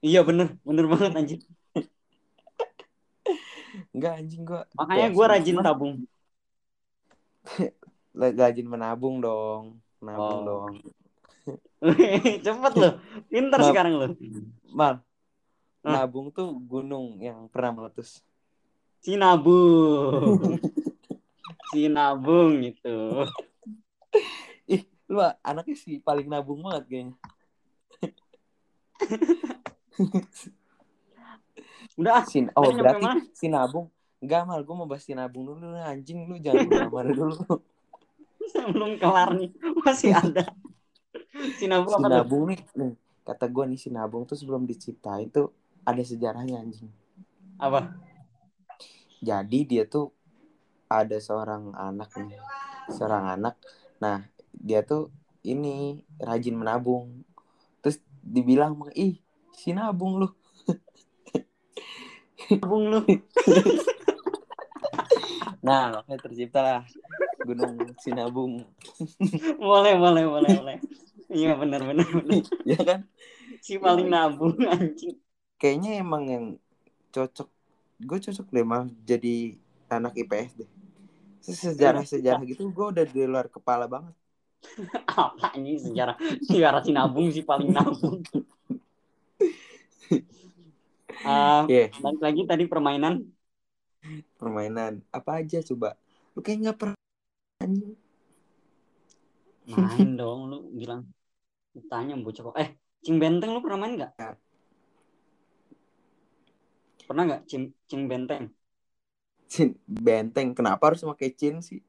Iya 0.01 0.21
bener, 0.23 0.57
bener 0.63 0.85
banget 0.87 1.11
anjing. 1.13 1.43
enggak 3.95 4.13
anjing 4.17 4.43
gua 4.43 4.63
Makanya 4.75 5.09
PS 5.09 5.15
gue 5.15 5.27
rajin 5.27 5.55
Cuman 5.55 5.65
tabung. 5.67 5.93
rajin 8.41 8.67
menabung 8.67 9.17
dong 9.19 9.65
menabung 9.99 10.39
Oh. 10.41 10.45
dong 10.45 10.75
Cepet 12.45 12.73
lo, 12.77 12.89
pinter 13.33 13.59
Nah. 13.61 13.69
sekarang 13.73 13.93
lo. 13.97 14.07
mal 14.71 15.01
Hah? 15.81 16.05
nabung 16.05 16.29
tuh 16.29 16.53
gunung 16.69 17.17
yang 17.25 17.49
pernah 17.49 17.81
meletus 17.81 18.21
Sinabung. 19.01 20.61
Sinabung 21.73 22.61
gitu. 22.61 23.25
ih 24.77 24.85
lu 25.09 25.25
anaknya 25.41 25.75
sih 25.75 25.97
paling 26.05 26.29
nabung 26.29 26.61
banget 26.61 26.85
kayaknya 26.87 27.17
Udah 31.97 32.21
ah, 32.21 32.25
Sin 32.29 32.53
oh 32.55 32.71
berarti 32.77 33.05
mana? 33.05 33.21
sinabung 33.33 33.89
enggak 34.21 34.45
mal 34.45 34.61
gue 34.61 34.75
mau 34.77 34.85
bahas 34.85 35.05
sinabung 35.05 35.49
dulu 35.49 35.75
anjing 35.81 36.29
lu 36.29 36.37
jangan 36.37 36.69
ke 36.69 36.77
mana 36.93 37.11
dulu 37.17 37.41
belum 38.51 38.99
kelar 38.99 39.31
nih. 39.39 39.51
Masih 39.87 40.11
ada. 40.13 40.45
Sinabung 41.61 41.93
apa 41.95 42.03
sinabung 42.03 42.45
nih 42.51 42.61
nih. 42.75 42.95
Kata 43.27 43.47
gue 43.47 43.65
nih 43.71 43.81
sinabung 43.81 44.23
tuh 44.27 44.35
sebelum 44.35 44.67
diciptain 44.67 45.31
tuh 45.31 45.55
ada 45.87 46.03
sejarahnya 46.03 46.61
anjing. 46.61 46.91
Apa? 47.61 47.93
jadi 49.21 49.59
dia 49.69 49.85
tuh 49.85 50.17
ada 50.89 51.21
seorang 51.21 51.77
anak 51.77 52.11
nih 52.17 52.41
seorang 52.89 53.37
anak. 53.37 53.55
Nah 54.01 54.25
dia 54.51 54.83
tuh 54.83 55.13
ini 55.45 56.03
rajin 56.19 56.57
menabung. 56.57 57.23
Terus 57.85 58.01
dibilang 58.25 58.81
ih 58.97 59.21
sinabung 59.55 60.25
lu. 60.25 60.29
Sinabung 62.41 62.89
lu. 62.89 63.01
nah 65.67 66.01
makanya 66.01 66.19
terciptalah 66.25 66.81
gunung 67.45 67.93
sinabung. 68.01 68.65
Boleh, 69.61 69.95
boleh, 69.97 70.25
boleh, 70.25 70.53
boleh. 70.57 70.77
Iya 71.31 71.55
benar 71.55 71.81
benar 71.87 72.07
benar. 72.11 72.43
ya 72.71 72.79
kan? 72.83 73.01
Si 73.63 73.79
paling 73.79 74.11
nabung 74.11 74.59
anjing. 74.67 75.17
kayaknya 75.61 76.01
emang 76.01 76.25
yang 76.27 76.45
cocok 77.13 77.49
gue 78.01 78.19
cocok 78.19 78.47
deh 78.49 78.65
mal 78.65 78.89
jadi 79.07 79.55
anak 79.93 80.17
IPS 80.17 80.51
deh. 80.65 80.71
Sejarah 81.41 82.03
sejarah 82.03 82.43
gitu 82.45 82.69
gue 82.69 82.87
udah 82.93 83.05
di 83.07 83.23
luar 83.29 83.47
kepala 83.47 83.87
banget. 83.87 84.15
Apa 85.07 85.55
ini 85.55 85.79
sejarah? 85.79 86.17
Sejarah 86.43 86.83
sinabung 86.83 87.31
si 87.31 87.47
paling 87.47 87.71
nabung. 87.71 88.21
Ah, 91.21 91.69
Iya. 91.69 91.93
balik 92.01 92.23
lagi 92.25 92.43
tadi 92.49 92.65
permainan. 92.65 93.29
Permainan. 94.41 95.05
Apa 95.13 95.45
aja 95.45 95.61
coba? 95.61 96.01
Lu 96.33 96.41
kayak 96.41 96.59
nggak 96.65 96.79
pernah 96.81 96.97
main 99.69 100.17
dong 100.17 100.49
lu 100.49 100.59
bilang 100.73 101.05
tanya 101.91 102.15
bocah 102.25 102.43
kok 102.47 102.57
eh 102.63 102.69
cing 103.05 103.17
benteng 103.23 103.51
lu 103.55 103.61
pernah 103.65 103.79
main 103.83 103.95
nggak? 103.99 104.13
Pernah 107.09 107.23
nggak 107.29 107.43
cing 107.51 107.65
cing 107.89 108.03
benteng? 108.11 108.45
Cin, 109.51 109.69
benteng 110.07 110.49
kenapa 110.59 110.83
harus 110.89 111.03
pakai 111.03 111.31
cin 111.39 111.55
sih? 111.69 111.81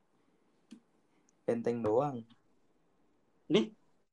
Benteng 1.45 1.77
doang. 1.85 2.17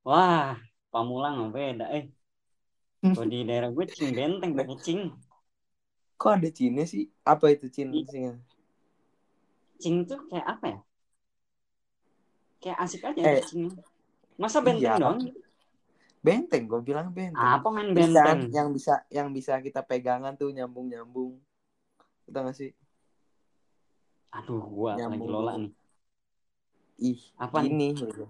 Wah 0.09 0.57
pamulang 0.93 1.39
beda 1.55 1.85
eh. 1.99 2.05
Kalau 3.13 3.29
di 3.33 3.39
daerah 3.49 3.69
gue 3.77 3.85
cing 3.97 4.11
benteng 4.19 4.51
pakai 4.59 4.77
cing. 4.85 5.01
Kok 6.21 6.33
ada 6.37 6.49
cinnya 6.51 6.85
sih? 6.93 7.05
Apa 7.33 7.47
itu 7.55 7.67
cin 7.75 7.89
Iya. 7.95 8.05
sih 8.13 8.23
cing 9.83 9.97
tuh 10.09 10.21
kayak 10.29 10.47
apa 10.53 10.67
ya? 10.73 10.79
Kayak 12.61 12.79
asik 12.85 13.03
aja 13.09 13.23
Eh, 13.23 13.41
cingnya 13.49 13.83
masa 14.43 14.59
benteng 14.67 14.99
iya. 14.99 15.03
doang 15.03 15.19
benteng 16.19 16.65
gue 16.67 16.81
bilang 16.83 17.09
benteng. 17.15 17.39
Apa 17.39 17.69
main 17.71 17.95
Terus 17.95 18.11
benteng? 18.11 18.27
kan 18.27 18.39
yang 18.51 18.69
bisa 18.75 18.95
yang 19.09 19.29
bisa 19.31 19.59
kita 19.63 19.81
pegangan 19.83 20.35
tuh 20.35 20.51
nyambung 20.51 20.91
nyambung 20.91 21.39
Tahu 22.29 22.45
gak 22.45 22.57
sih? 22.61 22.71
Aduh 24.37 24.61
gua 24.61 24.93
lagi 24.93 25.01
Nyambung. 25.01 25.29
lola 25.33 25.53
dulu. 25.57 25.63
nih. 25.65 25.73
Ih 26.99 27.21
Apa 27.39 27.65
ini 27.65 27.95
gitu. 27.97 28.27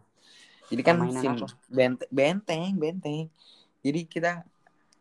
jadi 0.68 0.82
kan 0.84 0.96
sim 1.10 1.34
benteng 1.66 2.08
benteng 2.12 2.72
benteng. 2.78 3.26
Jadi 3.82 4.00
kita 4.06 4.44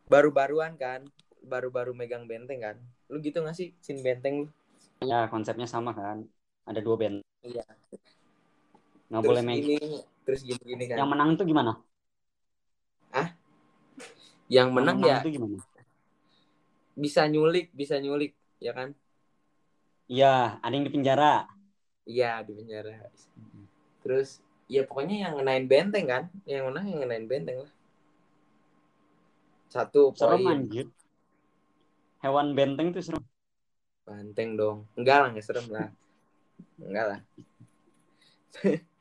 baru-baruan 0.08 0.74
kan 0.80 1.06
baru-baru 1.46 1.94
megang 1.94 2.26
benteng 2.26 2.60
kan. 2.64 2.76
Lu 3.12 3.22
gitu 3.22 3.44
gak 3.46 3.54
sih 3.54 3.76
sin 3.84 4.02
benteng 4.02 4.48
lu? 4.48 4.48
Ya 5.06 5.30
konsepnya 5.30 5.70
sama 5.70 5.94
kan. 5.94 6.26
Ada 6.66 6.82
dua 6.82 6.96
benteng. 6.98 7.26
Iya. 7.46 7.64
nggak 9.08 9.24
terus 9.24 9.40
boleh 9.40 9.56
gini 9.56 9.78
terus 10.28 10.42
gini 10.44 10.62
gini 10.68 10.84
kan. 10.92 10.98
Yang 11.00 11.10
menang 11.16 11.30
tuh 11.40 11.46
gimana 11.48 11.72
yang 14.48 14.72
menang 14.72 15.04
ya 15.04 15.20
gimana? 15.24 15.60
Bisa 16.98 17.28
nyulik 17.30 17.72
bisa 17.76 18.00
nyulik 18.00 18.34
ya 18.58 18.74
kan? 18.74 18.96
Iya 20.08 20.58
ada 20.64 20.74
yang 20.74 20.88
di 20.88 20.94
penjara. 20.94 21.46
Iya 22.08 22.42
di 22.48 22.52
penjara. 22.56 23.12
Terus 24.02 24.40
ya 24.72 24.88
pokoknya 24.88 25.28
yang 25.28 25.34
ngenain 25.40 25.66
benteng 25.68 26.06
kan? 26.08 26.24
Yang 26.48 26.64
menang 26.72 26.86
yang 26.88 27.00
ngenain 27.04 27.28
benteng 27.28 27.58
lah. 27.68 27.72
Satu 29.68 30.16
serem 30.16 30.40
poin 30.42 30.64
anjir. 30.64 30.88
Hewan 32.24 32.56
benteng 32.56 32.96
tuh 32.96 33.04
serem. 33.04 33.24
Benteng 34.08 34.56
dong. 34.56 34.88
Enggak 34.96 35.18
lah 35.22 35.28
nggak 35.36 35.46
serem 35.46 35.68
lah. 35.70 35.92
Enggak 36.82 37.06
lah 37.06 37.20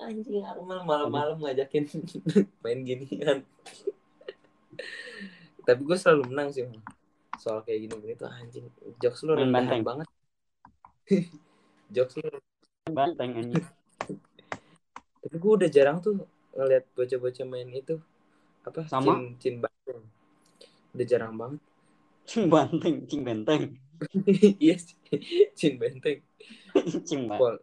anjing 0.00 0.42
aku 0.42 0.62
malam 0.64 0.84
malam-malam 0.86 1.36
ngajakin 1.40 1.84
main 2.64 2.80
ginian. 2.82 3.38
Tapi 5.60 5.80
gue 5.84 5.96
selalu 5.96 6.22
menang 6.32 6.48
sih 6.50 6.64
soal 7.40 7.64
kayak 7.64 7.88
gini 7.88 7.94
gini 8.00 8.14
tuh 8.16 8.28
anjing. 8.28 8.66
Jokes 8.98 9.24
lu 9.24 9.36
Main 9.36 9.48
rendahan 9.48 9.80
benteng. 9.80 9.82
banget. 9.84 10.08
Jokes 11.94 12.14
lu 12.20 12.28
benteng 12.90 13.30
anjir 13.38 13.64
tapi 15.22 15.36
gue 15.36 15.52
udah 15.52 15.68
jarang 15.70 16.00
tuh 16.00 16.16
ngeliat 16.56 16.84
bocah-bocah 16.96 17.46
main 17.46 17.68
itu. 17.70 18.00
Apa 18.66 18.84
Sama. 18.88 19.14
cin 19.14 19.36
cin 19.38 19.54
banteng. 19.60 20.00
Udah 20.96 21.06
jarang 21.06 21.34
banget. 21.36 21.60
Cing 22.26 22.46
benteng 22.50 22.96
cing 23.06 23.20
benteng. 23.22 23.62
Iya 24.58 24.74
sih 24.80 24.96
cin 25.54 25.76
benteng. 25.76 26.24
Cing 27.04 27.28
benteng 27.28 27.36
Pol 27.36 27.56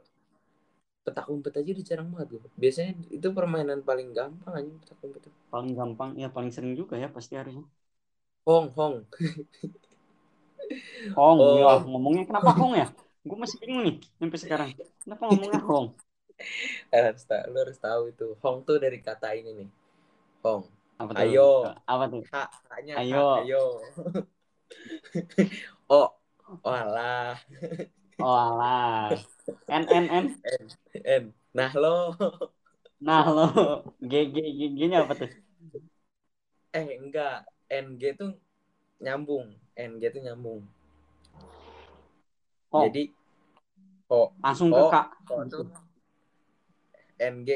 petak 1.08 1.26
umpet 1.34 1.54
aja 1.60 1.70
udah 1.76 1.86
jarang 1.90 2.08
banget 2.14 2.28
gue 2.34 2.42
biasanya 2.64 2.92
itu 3.18 3.28
permainan 3.38 3.80
paling 3.90 4.10
gampang 4.18 4.54
aja 4.60 4.70
petak 4.84 4.98
umpet 5.08 5.24
paling 5.52 5.72
gampang 5.80 6.10
ya 6.22 6.28
paling 6.36 6.52
sering 6.56 6.74
juga 6.80 6.96
ya 7.04 7.08
pasti 7.16 7.34
harusnya. 7.40 7.64
Hong 8.48 8.70
hong. 8.78 8.98
Hong 11.18 11.40
Oh. 11.42 11.58
ya 11.60 11.66
ngomongnya 11.90 12.24
kenapa 12.30 12.50
Hong 12.60 12.74
ya? 12.82 12.86
Gue 13.28 13.38
masih 13.44 13.58
bingung 13.62 13.82
nih 13.86 13.96
sampai 14.20 14.40
sekarang. 14.44 14.70
Kenapa 15.04 15.24
ngomongnya 15.28 15.60
Hong? 15.70 15.88
Eh, 16.94 17.02
harus 17.08 17.24
tahu 17.30 17.44
lu 17.54 17.58
harus 17.64 17.80
tahu 17.82 18.02
itu. 18.14 18.28
Hong 18.44 18.58
tuh 18.68 18.78
dari 18.84 19.00
kata 19.02 19.28
ini 19.40 19.52
nih. 19.64 19.70
Hong. 20.46 20.64
Apa 21.02 21.12
tuh? 21.18 21.24
Ayo. 21.24 21.50
apa 21.92 22.06
tuh? 22.14 22.24
Ha 22.34 22.44
hanya 22.74 22.98
Ayo. 23.00 23.18
ayo. 23.38 23.64
Oh 25.90 26.14
oh 28.22 28.38
alah 28.38 29.14
alah 29.70 29.84
n 29.84 29.84
n? 29.88 30.06
N. 30.10 30.26
En 31.06 31.24
nah 31.54 31.72
lo. 31.74 32.14
Nah 32.98 33.26
lo. 33.30 33.46
G 34.02 34.14
g 34.34 34.36
g 34.58 34.62
G 34.74 34.80
nya 34.90 35.06
apa 35.06 35.14
tuh? 35.14 35.30
Eh 36.74 36.98
enggak. 36.98 37.46
Ng 37.70 38.02
tuh 38.18 38.34
nyambung. 39.02 39.54
Ng 39.78 40.02
tuh 40.02 40.22
nyambung. 40.22 40.62
Oh 42.74 42.84
jadi 42.84 43.10
oh 44.12 44.34
langsung 44.44 44.70
ke 44.74 44.84
kak 44.92 45.08
tuh 45.28 45.68
ng 47.22 47.48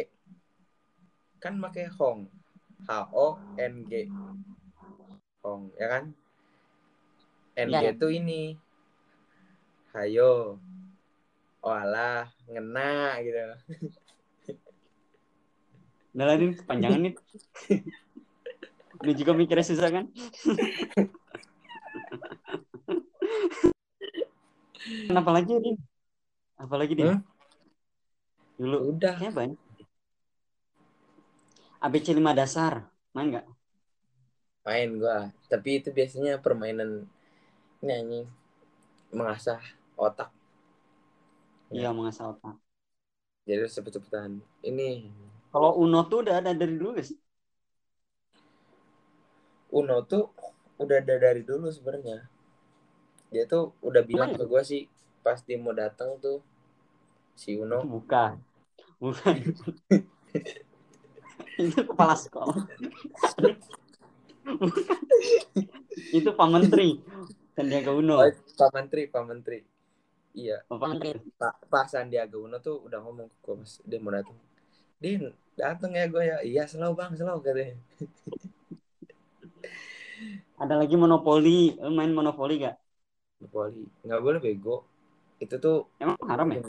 kan 1.41 1.53
pakai 1.57 1.89
hong. 1.97 2.29
H 2.85 2.89
o 3.13 3.37
n 3.57 3.85
g. 3.89 4.09
Hong 5.41 5.73
ya 5.77 5.87
kan? 5.89 6.13
Ng 7.57 7.69
Ya, 7.69 7.81
ya. 7.81 7.91
tuh 7.93 8.09
ini 8.13 8.57
hayo. 9.97 10.57
Oh 11.61 11.73
alah 11.75 12.31
ngena 12.49 13.21
gitu. 13.21 13.37
Udah 16.11 16.25
lah 16.27 16.35
Din, 16.35 16.51
kepanjangan 16.59 17.01
nih 17.07 17.13
lu 19.01 19.11
juga 19.17 19.31
mikirnya 19.33 19.65
susah 19.65 19.89
kan? 19.89 20.05
Kenapa 25.07 25.29
lagi 25.33 25.51
Din? 25.57 25.77
Apa 26.57 26.75
lagi 26.77 26.93
Hmm? 26.97 27.21
dulu. 28.61 28.93
Udah. 28.93 29.17
Kayaknya 29.17 29.33
banyak 29.33 29.59
ABC 31.81 32.13
5 32.13 32.37
dasar. 32.37 32.85
Main 33.17 33.33
nggak? 33.33 33.47
Main 34.61 34.89
gua. 35.01 35.33
Tapi 35.49 35.81
itu 35.81 35.89
biasanya 35.89 36.37
permainan 36.37 37.09
ini 37.81 37.91
anjing. 37.91 38.27
Mengasah 39.09 39.59
otak. 40.01 40.33
Iya, 41.69 41.93
mengasah 41.93 42.33
otak. 42.33 42.57
Jadi 43.45 43.65
harus 43.65 43.73
cepet-cepetan. 43.73 44.41
Ini 44.65 45.09
Kalau 45.51 45.75
Uno 45.77 46.07
tuh 46.07 46.23
udah 46.23 46.39
ada 46.39 46.55
dari 46.55 46.79
dulu 46.79 46.95
guys. 46.95 47.11
Uno 49.71 50.03
tuh 50.07 50.31
udah 50.79 50.97
ada 50.99 51.15
dari 51.19 51.43
dulu 51.43 51.67
sebenarnya. 51.71 52.27
Dia 53.31 53.47
tuh 53.47 53.75
udah 53.83 54.03
bilang 54.03 54.35
ke 54.35 54.43
gua 54.47 54.63
sih 54.63 54.87
pas 55.21 55.39
dia 55.43 55.55
mau 55.55 55.71
datang 55.71 56.19
tuh 56.19 56.43
si 57.35 57.55
Uno 57.55 57.83
Bukan. 57.83 58.39
Bukan. 58.99 59.35
itu 61.61 61.81
kepala 61.83 62.15
sekolah. 62.15 62.63
Itu 66.11 66.29
Pak 66.35 66.47
Menteri. 66.47 66.99
Sandiaga 67.55 67.91
Uno. 67.91 68.23
Oh, 68.23 68.31
Pak 68.31 68.71
Menteri, 68.71 69.11
Pak 69.11 69.23
Menteri. 69.27 69.59
Iya, 70.35 70.57
Pak. 70.69 71.01
Pak, 71.39 71.53
Pak 71.71 71.85
Sandiaga 71.91 72.37
Uno 72.45 72.57
tuh 72.67 72.75
udah 72.87 72.99
ngomong 73.03 73.27
ke 73.31 73.37
gue 73.43 73.55
pas 73.61 73.71
dia 73.89 73.99
mau 74.03 74.13
datang. 74.15 74.37
Din, 75.03 75.21
datang 75.59 75.91
ya 75.99 76.05
gue 76.13 76.23
ya. 76.31 76.37
Iya, 76.49 76.63
selalu 76.71 76.93
bang, 76.99 77.11
selalu 77.19 77.39
katanya. 77.45 77.75
Ada 80.61 80.73
lagi 80.81 80.95
monopoli. 81.01 81.49
Main 81.97 82.11
monopoli 82.17 82.53
gak? 82.65 82.75
Monopoli. 83.39 83.83
Nggak 84.05 84.21
boleh 84.25 84.39
bego. 84.45 84.75
Itu 85.43 85.55
tuh 85.65 85.77
Emang 86.03 86.17
haram 86.27 86.49
ya? 86.51 86.59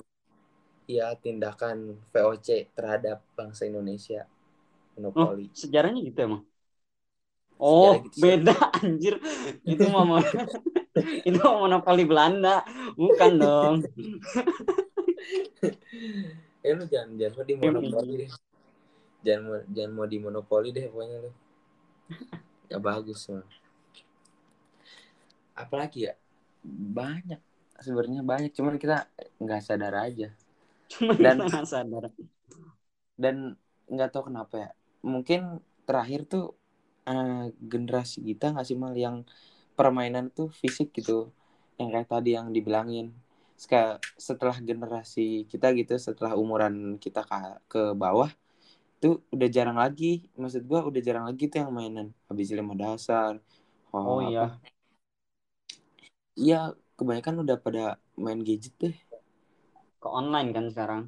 ya 0.96 1.09
tindakan 1.25 1.79
VOC 2.12 2.48
terhadap 2.77 3.18
bangsa 3.38 3.62
Indonesia. 3.70 4.20
Monopoli. 4.94 5.46
Sejarahnya 5.61 6.01
gitu 6.09 6.18
emang. 6.27 6.42
Oh, 7.59 7.92
Sejarah 7.92 7.98
gitu 8.05 8.16
beda 8.22 8.53
anjir. 8.83 9.14
Itu 9.72 9.87
mah 9.94 10.05
mon- 10.09 10.27
itu 11.28 11.40
monopoli 11.40 12.05
Belanda, 12.05 12.62
bukan 12.96 13.33
dong. 13.38 13.76
Eh 16.62 16.78
lu 16.78 16.87
jangan 16.87 17.18
jangan 17.18 17.35
mau 17.35 17.42
di 17.46 17.55
monopoli 17.59 18.12
deh. 18.22 18.31
Jangan 19.26 19.42
mau 19.42 19.59
jangan 19.66 19.92
mau 19.94 20.07
di 20.07 20.18
monopoli 20.22 20.68
deh 20.70 20.87
pokoknya 20.87 21.16
lu. 21.18 21.31
Ya 22.70 22.78
bagus 22.78 23.26
mah. 23.26 23.42
Apalagi 25.59 26.07
ya? 26.07 26.14
Banyak. 26.66 27.42
Sebenarnya 27.83 28.22
banyak, 28.22 28.55
cuman 28.55 28.78
kita 28.78 29.11
nggak 29.42 29.62
sadar 29.62 29.94
aja. 30.07 30.31
Cuma 30.87 31.18
Dan- 31.18 31.42
kita 31.42 31.50
nggak 31.50 31.66
sadar. 31.66 32.05
dan 33.18 33.55
nggak 33.90 34.11
tahu 34.14 34.33
kenapa 34.33 34.55
ya 34.57 34.70
mungkin 35.05 35.61
terakhir 35.85 36.24
tuh 36.26 36.57
eh, 37.05 37.50
generasi 37.61 38.24
kita 38.24 38.55
nggak 38.55 38.66
sih 38.66 38.78
mal 38.78 38.94
yang 38.96 39.26
permainan 39.78 40.24
tuh 40.37 40.48
fisik 40.61 40.88
gitu 40.98 41.30
yang 41.80 41.88
kayak 41.94 42.08
tadi 42.12 42.30
yang 42.38 42.48
dibilangin 42.56 43.06
setelah 44.18 44.56
generasi 44.68 45.46
kita 45.50 45.70
gitu 45.78 45.94
setelah 46.06 46.32
umuran 46.42 46.98
kita 46.98 47.20
ke, 47.28 47.37
ke 47.72 47.80
bawah 47.94 48.30
tuh 49.02 49.22
udah 49.35 49.48
jarang 49.56 49.78
lagi 49.85 50.26
maksud 50.40 50.62
gua 50.70 50.80
udah 50.90 51.00
jarang 51.06 51.24
lagi 51.28 51.44
tuh 51.50 51.58
yang 51.62 51.72
mainan 51.74 52.08
habis 52.28 52.48
lima 52.54 52.74
dasar 52.78 53.38
Oh 54.04 54.20
apa. 54.22 54.22
iya. 54.22 54.61
iya 56.42 56.56
kebanyakan 56.98 57.35
udah 57.42 57.56
pada 57.64 57.82
main 58.24 58.40
gadget 58.46 58.74
deh 58.82 58.94
Ke 60.02 60.08
online 60.20 60.48
kan 60.56 60.64
sekarang. 60.72 61.02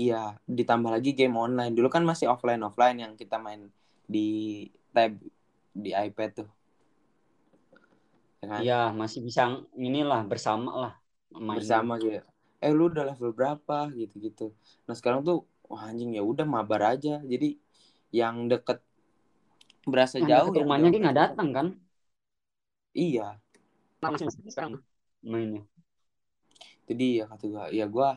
Iya, 0.00 0.16
ditambah 0.58 0.90
lagi 0.96 1.10
game 1.18 1.36
online. 1.44 1.72
Dulu 1.76 1.88
kan 1.94 2.02
masih 2.10 2.26
offline 2.32 2.62
offline 2.68 2.96
yang 3.04 3.12
kita 3.20 3.36
main 3.46 3.60
di 4.12 4.18
tab 4.94 5.12
di 5.82 5.90
iPad 6.06 6.30
tuh. 6.38 6.48
Ya 8.42 8.48
kan? 8.48 8.64
Iya, 8.64 8.74
masih 9.00 9.20
bisa 9.28 9.42
inilah 9.86 10.20
bersama 10.30 10.70
lah. 10.82 10.92
main. 11.48 11.56
Bersama 11.56 11.92
gitu. 12.02 12.18
Eh 12.64 12.72
lu 12.76 12.82
udah 12.92 13.04
level 13.10 13.30
berapa 13.38 13.76
gitu-gitu. 14.00 14.44
Nah, 14.86 14.94
sekarang 14.98 15.20
tuh 15.28 15.36
wah 15.70 15.82
anjing 15.88 16.10
ya 16.18 16.22
udah 16.30 16.46
mabar 16.54 16.80
aja. 16.96 17.10
Jadi 17.32 17.46
yang 18.18 18.36
deket 18.50 18.78
berasa 19.92 20.18
Yang 20.22 20.30
jauh 20.30 20.50
deket 20.54 20.56
rumahnya 20.58 20.88
dia 20.92 21.00
nggak 21.02 21.18
datang 21.22 21.48
kan? 21.56 21.66
Iya, 22.94 23.40
Masih 24.04 24.28
sekarang 24.52 24.74
mainnya. 25.32 25.62
itu 26.84 26.92
dia 27.02 27.22
kata 27.30 27.44
gua. 27.52 27.64
Ya 27.78 27.86
gua 27.94 28.08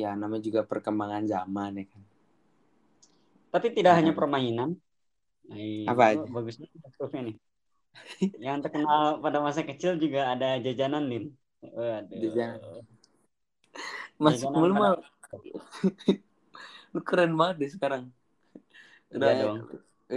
ya 0.00 0.08
namanya 0.20 0.42
juga 0.48 0.60
perkembangan 0.70 1.24
zaman 1.32 1.70
ya 1.80 1.84
kan. 1.92 2.02
Tapi 3.52 3.66
tidak 3.76 3.92
Nah. 3.92 3.98
hanya 3.98 4.12
permainan. 4.18 4.70
Nah, 5.48 5.60
Apa 5.90 6.02
itu 6.02 6.16
aja? 6.16 6.30
Bagusnya 6.34 6.66
nih. 7.26 7.34
Yang 8.38 8.58
terkenal 8.68 9.18
pada 9.22 9.38
masa 9.40 9.62
kecil 9.62 9.96
juga 9.98 10.30
ada 10.34 10.58
jajanan, 10.60 11.06
Din. 11.08 11.24
Waduh. 11.62 12.12
Jajanan. 12.12 12.60
Masuk 14.20 14.50
Jajanan 14.50 14.58
mulu 14.60 14.74
pada- 14.78 15.02
lu 16.94 17.00
keren 17.02 17.34
banget 17.34 17.56
deh 17.66 17.70
sekarang. 17.74 18.02
Udah 19.10 19.30
Iya 19.34 19.42
dong. 19.42 19.56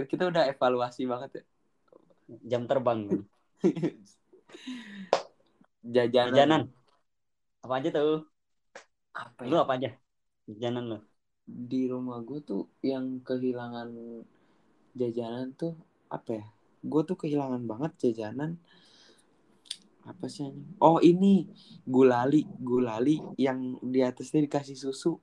kita 0.06 0.30
udah 0.30 0.46
evaluasi 0.46 1.02
banget 1.10 1.42
ya. 1.42 1.44
Jam 2.46 2.70
terbang. 2.70 3.08
Din. 3.08 3.22
Jajanan. 5.94 6.34
Jajanan. 6.34 6.62
Apa 7.64 7.74
aja 7.82 7.88
tuh? 7.90 8.22
Apa 9.16 9.40
Lu 9.48 9.58
ya? 9.58 9.62
apa 9.66 9.72
aja? 9.74 9.90
Jajanan 10.46 10.84
lu. 10.86 10.98
Di 11.48 11.88
rumah 11.88 12.20
gue 12.22 12.38
tuh 12.44 12.68
yang 12.84 13.24
kehilangan 13.24 13.88
jajanan 14.94 15.56
tuh 15.56 15.74
apa 16.12 16.30
ya? 16.38 16.44
Gue 16.88 17.02
tuh 17.04 17.16
kehilangan 17.20 17.62
banget 17.68 17.92
jajanan. 18.02 18.56
Apa 20.08 20.24
sih? 20.32 20.48
Oh 20.80 20.98
ini 21.04 21.44
gulali, 21.84 22.48
gulali 22.56 23.20
yang 23.36 23.76
di 23.84 24.00
atasnya 24.00 24.40
dikasih 24.48 24.76
susu. 24.76 25.20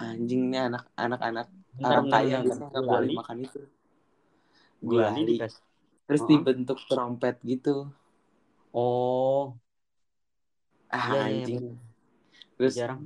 Anjing 0.00 0.48
nih 0.48 0.72
anak 0.72 0.84
anak 0.96 1.20
anak 1.20 1.46
orang 1.84 2.06
kaya 2.08 2.36
nggak 2.40 2.72
boleh 2.72 3.12
makan 3.12 3.38
itu. 3.44 3.60
gulali 4.80 5.20
Gulali. 5.20 5.32
dikasih. 5.36 5.62
Terus 6.08 6.22
Oh. 6.24 6.28
dibentuk 6.32 6.78
trompet 6.88 7.36
gitu. 7.44 7.92
Oh, 8.72 9.52
Ah 10.90 11.06
iya, 11.12 11.44
anjing. 11.44 11.60
bener. 11.60 11.76
Terus 12.56 12.74
jarang. 12.80 13.02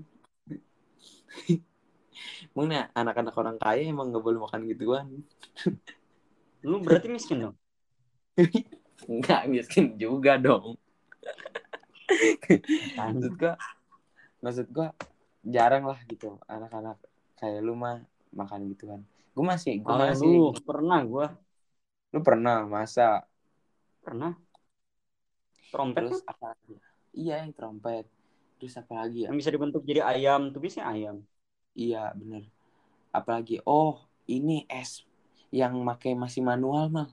Emang 2.54 2.66
nih 2.70 2.86
anak-anak 2.94 3.34
orang 3.34 3.56
kaya 3.58 3.82
emang 3.90 4.14
nggak 4.14 4.22
boleh 4.22 4.38
makan 4.38 4.62
gituan. 4.70 5.06
Lu 6.62 6.78
berarti 6.80 7.10
miskin 7.10 7.42
dong. 7.44 7.56
Enggak 9.10 9.42
miskin 9.50 9.94
juga 10.00 10.36
dong. 10.40 10.76
Kan? 12.94 13.16
maksud 13.16 13.32
gua 13.40 13.54
maksud 14.44 14.66
gua 14.70 14.88
jarang 15.40 15.88
lah 15.88 15.98
gitu 16.04 16.36
anak-anak 16.44 17.00
kayak 17.40 17.64
lu 17.64 17.74
mah 17.76 18.04
makan 18.32 18.68
gituan. 18.72 19.00
Gua 19.32 19.56
masih 19.56 19.80
gua 19.80 19.92
Oh, 19.94 19.98
masih 20.04 20.34
lu 20.52 20.62
pernah 20.62 21.00
gua 21.04 21.26
lu 22.14 22.20
pernah 22.22 22.62
masa 22.62 23.26
pernah 24.04 24.38
trompet 25.72 26.06
terus 26.06 26.22
kan 26.22 26.30
apa 26.30 26.44
lagi? 26.54 26.74
Iya 27.14 27.34
yang 27.42 27.52
trompet. 27.56 28.06
Terus 28.62 28.74
apa 28.78 28.92
lagi 28.94 29.26
ya? 29.26 29.28
yang 29.32 29.38
bisa 29.38 29.50
dibentuk 29.50 29.82
jadi 29.82 30.06
ayam 30.06 30.54
tuh 30.54 30.62
bisa 30.62 30.86
ayam. 30.86 31.24
Iya 31.74 32.14
bener. 32.14 32.46
Apalagi 33.10 33.58
oh 33.66 33.98
ini 34.30 34.62
es 34.70 35.02
yang 35.50 35.74
pakai 35.82 36.14
masih 36.14 36.42
manual 36.46 36.90
mah. 36.90 37.10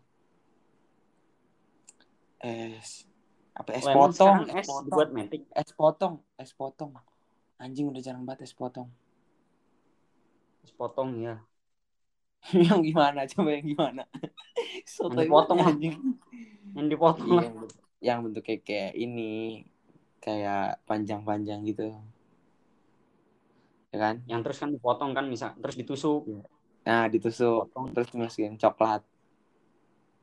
Es 2.41 3.05
apa 3.53 3.69
es 3.77 3.85
potong, 3.85 4.49
es 4.49 4.55
es 4.61 4.67
potong, 4.67 4.85
dibuat 4.89 5.09
metik. 5.13 5.41
es 5.53 5.69
potong, 5.73 6.15
es 6.41 6.51
potong. 6.57 6.91
Anjing 7.61 7.87
udah 7.93 8.01
jarang 8.01 8.25
banget 8.25 8.49
es 8.49 8.53
potong. 8.57 8.89
Es 10.65 10.71
potong 10.73 11.21
ya. 11.21 11.35
yang 12.57 12.81
gimana 12.81 13.29
coba 13.29 13.53
yang 13.53 13.65
gimana 13.69 14.01
Sotoy 14.89 15.13
Yang 15.13 15.25
dipotong 15.29 15.59
anjing 15.61 15.95
Yang 16.73 16.87
dipotong 16.97 17.27
Iya, 17.29 17.37
lah. 17.37 17.43
yang, 17.45 17.53
bentuk- 17.61 17.85
yang 18.01 18.19
bentuknya 18.25 18.57
kayak 18.65 18.93
ini 18.97 19.31
kayak 20.17 20.81
panjang-panjang 20.89 21.61
gitu 21.69 21.93
ya 23.93 23.97
kan 24.01 24.15
Yang 24.25 24.41
terus 24.49 24.57
kan 24.57 24.69
dipotong 24.73 25.11
kan 25.13 25.25
bisa 25.29 25.53
terus 25.61 25.75
ditusuk. 25.77 26.25
nah 26.81 27.05
ditusuk 27.05 27.69
Potong. 27.69 27.93
terus 27.93 28.09
dimasukin 28.09 28.57
coklat 28.57 29.05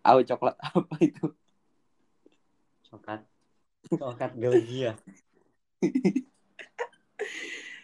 oh 0.02 0.18
coklat 0.26 0.56
apa 0.74 0.94
itu 0.98 1.26
Coklat. 2.90 3.20
Coklat 3.98 4.32
Belgia. 4.40 4.96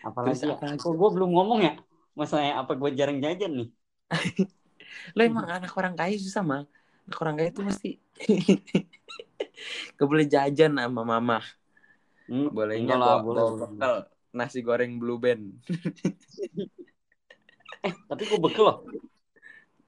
Apalagi 0.09 0.38
Terus 0.38 0.40
ya? 0.51 0.55
apa? 0.55 0.67
Kok 0.81 0.93
gue 1.01 1.09
belum 1.14 1.31
ngomong 1.35 1.61
ya? 1.67 1.73
Masalahnya 2.19 2.55
apa 2.62 2.73
gue 2.81 2.90
jarang 2.99 3.19
jajan 3.25 3.53
nih? 3.59 3.69
lo 5.17 5.21
emang 5.31 5.47
anak 5.51 5.73
orang 5.79 5.95
kaya 5.99 6.14
susah 6.25 6.43
mah 6.51 6.62
anak 7.07 7.19
orang 7.23 7.35
kaya 7.38 7.49
itu 7.53 7.62
mesti 7.69 7.88
Gak 9.99 10.07
boleh 10.11 10.27
jajan 10.35 10.73
sama 10.79 11.03
mama 11.12 11.38
Hmm, 12.29 12.49
bolehnya 12.57 12.95
bawa, 13.05 13.21
boleh, 13.25 13.45
bekal 13.61 13.95
nasi 14.38 14.59
goreng 14.69 14.93
blue 15.01 15.19
band 15.25 15.45
Eh, 17.87 17.93
tapi 18.09 18.23
gue 18.31 18.38
bekel 18.45 18.64
loh. 18.69 18.77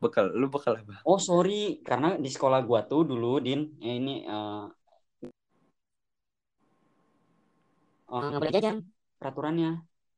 bekal 0.03 0.27
lu 0.41 0.47
bekal 0.53 0.75
apa 0.81 0.97
Oh 1.11 1.19
sorry, 1.29 1.53
karena 1.89 2.09
di 2.25 2.29
sekolah 2.35 2.61
gua 2.69 2.81
tuh 2.91 3.01
dulu 3.11 3.27
Din, 3.47 3.61
eh, 3.87 3.95
ini 4.01 4.13
eh 4.33 4.63
oh, 8.11 8.21
nggak 8.23 8.41
boleh 8.43 8.55
jajan. 8.55 8.77
Peraturannya. 9.17 9.71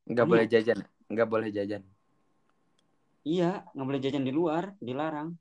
nggak 0.08 0.26
Ini 0.26 0.30
boleh 0.30 0.46
jajan. 0.48 0.78
Nggak 1.08 1.28
boleh 1.28 1.48
jajan. 1.52 1.82
Iya, 3.24 3.64
nggak 3.72 3.86
boleh 3.86 4.00
jajan 4.00 4.24
di 4.24 4.32
luar, 4.32 4.64
dilarang. 4.80 5.36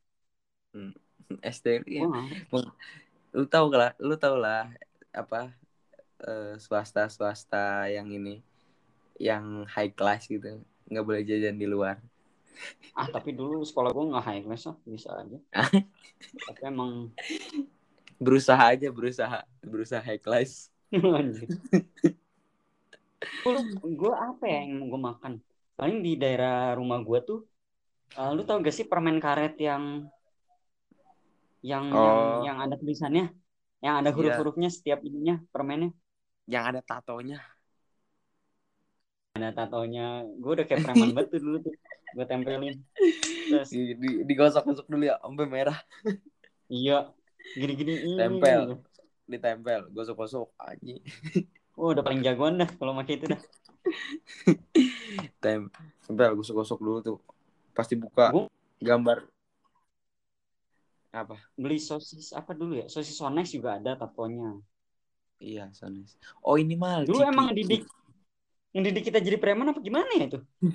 SD 1.43 1.83
Gua 1.83 2.07
ya. 2.07 2.63
lu 3.35 3.45
tahu 3.45 3.67
lah 3.75 3.91
lu 3.99 4.15
tahu 4.15 4.39
lah 4.39 4.71
apa 5.11 5.51
swasta 6.57 7.11
swasta 7.11 7.91
yang 7.91 8.07
ini 8.09 8.39
yang 9.19 9.67
high 9.67 9.91
class 9.91 10.25
gitu 10.29 10.61
nggak 10.87 11.05
boleh 11.05 11.21
jajan 11.27 11.57
di 11.59 11.67
luar. 11.67 11.99
Ah 12.97 13.05
tapi 13.11 13.35
dulu 13.35 13.61
sekolah 13.61 13.91
gua 13.91 14.05
nggak 14.17 14.25
high 14.25 14.43
class 14.45 14.63
lah, 14.71 14.77
bisa 14.87 15.09
aja. 15.13 15.37
tapi 16.47 16.61
emang 16.63 17.11
berusaha 18.17 18.73
aja 18.73 18.89
berusaha 18.89 19.45
berusaha 19.61 20.01
high 20.01 20.21
class 20.21 20.73
Gua 23.99 24.13
apa 24.33 24.43
ya 24.45 24.59
yang 24.67 24.87
gue 24.91 25.01
makan? 25.01 25.33
Paling 25.77 25.97
di 26.01 26.17
daerah 26.17 26.73
rumah 26.73 26.99
gua 27.05 27.19
tuh, 27.21 27.39
eh, 28.17 28.31
lu 28.33 28.41
tau 28.47 28.57
gak 28.59 28.73
sih 28.75 28.85
permen 28.89 29.17
karet 29.21 29.55
yang 29.61 30.07
yang 31.61 31.85
yang 31.89 32.17
Oh. 32.17 32.41
yang 32.45 32.57
ada 32.63 32.75
tulisannya, 32.77 33.33
yang 33.81 33.95
ada 33.99 34.09
Iya. 34.09 34.15
huruf-hurufnya 34.15 34.69
setiap 34.73 34.99
ininya 35.05 35.41
permennya. 35.53 35.91
yang 36.47 36.63
ada 36.63 36.79
tatonya 36.79 37.43
ada 39.35 39.51
tatonya 39.51 40.23
gue 40.39 40.51
udah 40.55 40.65
kayak 40.65 40.79
preman 40.79 41.11
tuh 41.27 41.43
dulu 41.43 41.57
tuh 41.59 41.75
gue 42.15 42.25
tempelin 42.25 42.79
terus 43.51 43.69
di, 43.69 43.93
di, 43.99 44.09
digosok-gosok 44.25 44.87
dulu 44.87 45.11
ya 45.11 45.19
sampai 45.19 45.45
merah 45.45 45.77
iya 46.71 47.11
gini-gini 47.53 47.93
ini 47.99 48.15
Tempel. 48.15 48.61
ditempel 49.27 49.91
gosok-gosok 49.91 50.55
aja 50.55 50.95
oh 51.77 51.93
udah 51.93 52.03
paling 52.03 52.25
jagoan 52.25 52.57
dah 52.59 52.69
kalau 52.75 52.97
pakai 52.97 53.21
itu 53.21 53.25
dah. 53.29 53.41
Tem 55.43 55.69
tempel 56.03 56.33
gosok-gosok 56.35 56.79
dulu 56.81 56.99
tuh. 56.99 57.17
Pasti 57.71 57.93
buka 57.95 58.33
Gua- 58.33 58.51
gambar. 58.81 59.23
Apa? 61.13 61.37
Beli 61.55 61.79
sosis 61.79 62.35
apa 62.35 62.51
dulu 62.51 62.81
ya? 62.81 62.85
Sosis 62.91 63.15
sonex 63.15 63.53
juga 63.53 63.77
ada 63.79 63.95
tatonya. 63.95 64.57
Iya 65.37 65.69
sonis 65.69 66.17
oh 66.41 66.57
ini 66.57 66.73
mah 66.73 67.05
dulu 67.05 67.21
Ciki. 67.21 67.29
emang 67.29 67.47
didik 67.53 67.85
yang 68.73 68.83
didik 68.89 69.05
kita 69.05 69.21
jadi 69.21 69.37
preman 69.37 69.69
apa 69.69 69.77
gimana 69.81 70.09
ya 70.17 70.25
itu? 70.33 70.39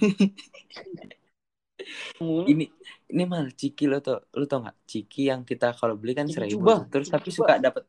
Ini 2.22 2.70
ini 3.10 3.22
mal 3.26 3.50
ciki. 3.50 3.90
Lo 3.90 3.98
tau 3.98 4.22
lo 4.38 4.46
tau 4.46 4.62
nggak? 4.62 4.86
Ciki 4.86 5.26
yang 5.26 5.42
kita 5.42 5.74
kalau 5.74 5.98
beli 5.98 6.14
kan 6.14 6.30
seribu 6.30 6.62
terus 6.86 7.10
tapi 7.10 7.34
suka 7.34 7.58
dapat 7.58 7.82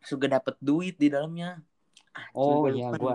suka 0.00 0.24
dapat 0.24 0.56
duit 0.56 0.96
di 0.96 1.12
dalamnya 1.12 1.60
Ah, 2.18 2.26
oh 2.34 2.66
gua 2.66 2.74
iya 2.74 2.90
gue 2.90 3.14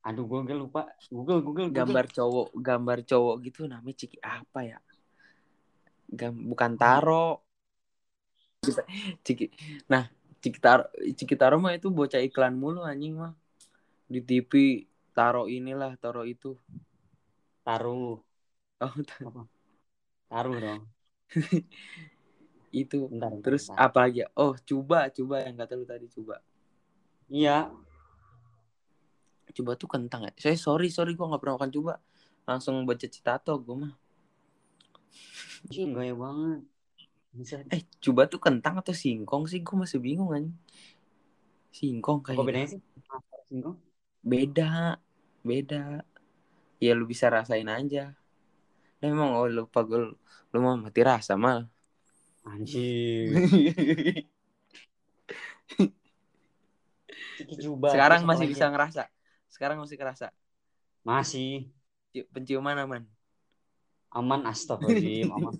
aduh 0.00 0.24
gue 0.24 0.56
lupa. 0.56 0.88
Google 1.12 1.44
google 1.44 1.68
Google. 1.68 1.76
gambar 1.76 2.04
cowok 2.08 2.48
gambar 2.56 2.98
cowok 3.04 3.34
gitu 3.44 3.68
namanya 3.68 3.96
ciki 4.00 4.18
apa 4.24 4.60
ya? 4.64 4.78
Gam, 6.10 6.34
bukan 6.50 6.74
taro. 6.74 7.44
Ciki 9.22 9.52
nah 9.86 10.08
ciki 10.40 10.58
taro 10.58 10.88
ciki 11.14 11.36
taro 11.36 11.60
mah 11.60 11.76
itu 11.76 11.92
bocah 11.92 12.18
iklan 12.24 12.56
mulu 12.56 12.80
anjing 12.82 13.20
mah. 13.20 13.36
Di 14.08 14.24
TV 14.24 14.82
taro 15.12 15.46
inilah 15.46 15.94
taro 16.00 16.24
itu. 16.24 16.56
Taruh 17.60 18.18
oh 18.80 18.94
taruh 20.32 20.56
dong. 20.56 20.82
Itu. 22.70 23.10
Bentar, 23.10 23.34
bentar, 23.34 23.42
terus 23.42 23.66
bentar. 23.66 23.82
apa 23.90 23.98
lagi? 24.06 24.22
Ya? 24.22 24.28
oh 24.38 24.54
coba 24.54 25.10
coba 25.10 25.36
yang 25.42 25.58
kata 25.58 25.74
lu 25.74 25.82
tadi 25.82 26.06
coba 26.06 26.38
iya 27.26 27.66
coba 29.60 29.76
tuh 29.76 29.88
kentang 29.92 30.26
ya. 30.26 30.32
Saya 30.40 30.56
sorry 30.56 30.88
sorry 30.88 31.12
gua 31.12 31.30
nggak 31.30 31.40
pernah 31.44 31.54
makan 31.60 31.72
coba. 31.72 31.94
Langsung 32.48 32.82
baca 32.88 33.06
citato 33.06 33.52
gue 33.60 33.76
mah. 33.76 33.92
Ih, 35.70 35.92
gaya 35.92 36.16
banget. 36.16 36.64
Bisa. 37.30 37.62
Eh 37.68 37.84
coba 38.00 38.26
tuh 38.26 38.40
kentang 38.42 38.80
atau 38.80 38.96
singkong 38.96 39.46
sih? 39.46 39.60
Gue 39.62 39.76
masih 39.76 40.00
bingung 40.02 40.32
kan 40.32 40.50
singkong 41.70 42.20
kayaknya. 42.22 42.46
bedanya 42.46 42.68
sih? 42.76 42.80
Singkong? 43.48 43.76
Beda 44.20 44.98
beda. 45.46 46.04
Ya 46.82 46.92
lu 46.92 47.06
bisa 47.08 47.30
rasain 47.32 47.68
aja. 47.68 48.12
Nah, 49.00 49.08
memang 49.08 49.32
oh 49.38 49.48
lupa 49.48 49.80
gue 49.86 50.12
lu 50.52 50.58
mau 50.58 50.76
mati 50.76 51.00
rasa 51.00 51.38
mal. 51.38 51.70
Anjir 52.44 53.36
sekarang 57.92 58.24
masih 58.24 58.48
bisa 58.48 58.68
ya? 58.68 58.72
ngerasa 58.72 59.02
sekarang 59.50 59.82
masih 59.82 59.98
kerasa? 59.98 60.32
Masih. 61.04 61.68
Ci- 62.14 62.26
penciuman 62.30 62.78
aman? 62.78 63.02
Aman 64.10 64.46
astagfirullahaladzim. 64.46 65.28
Aman 65.36 65.54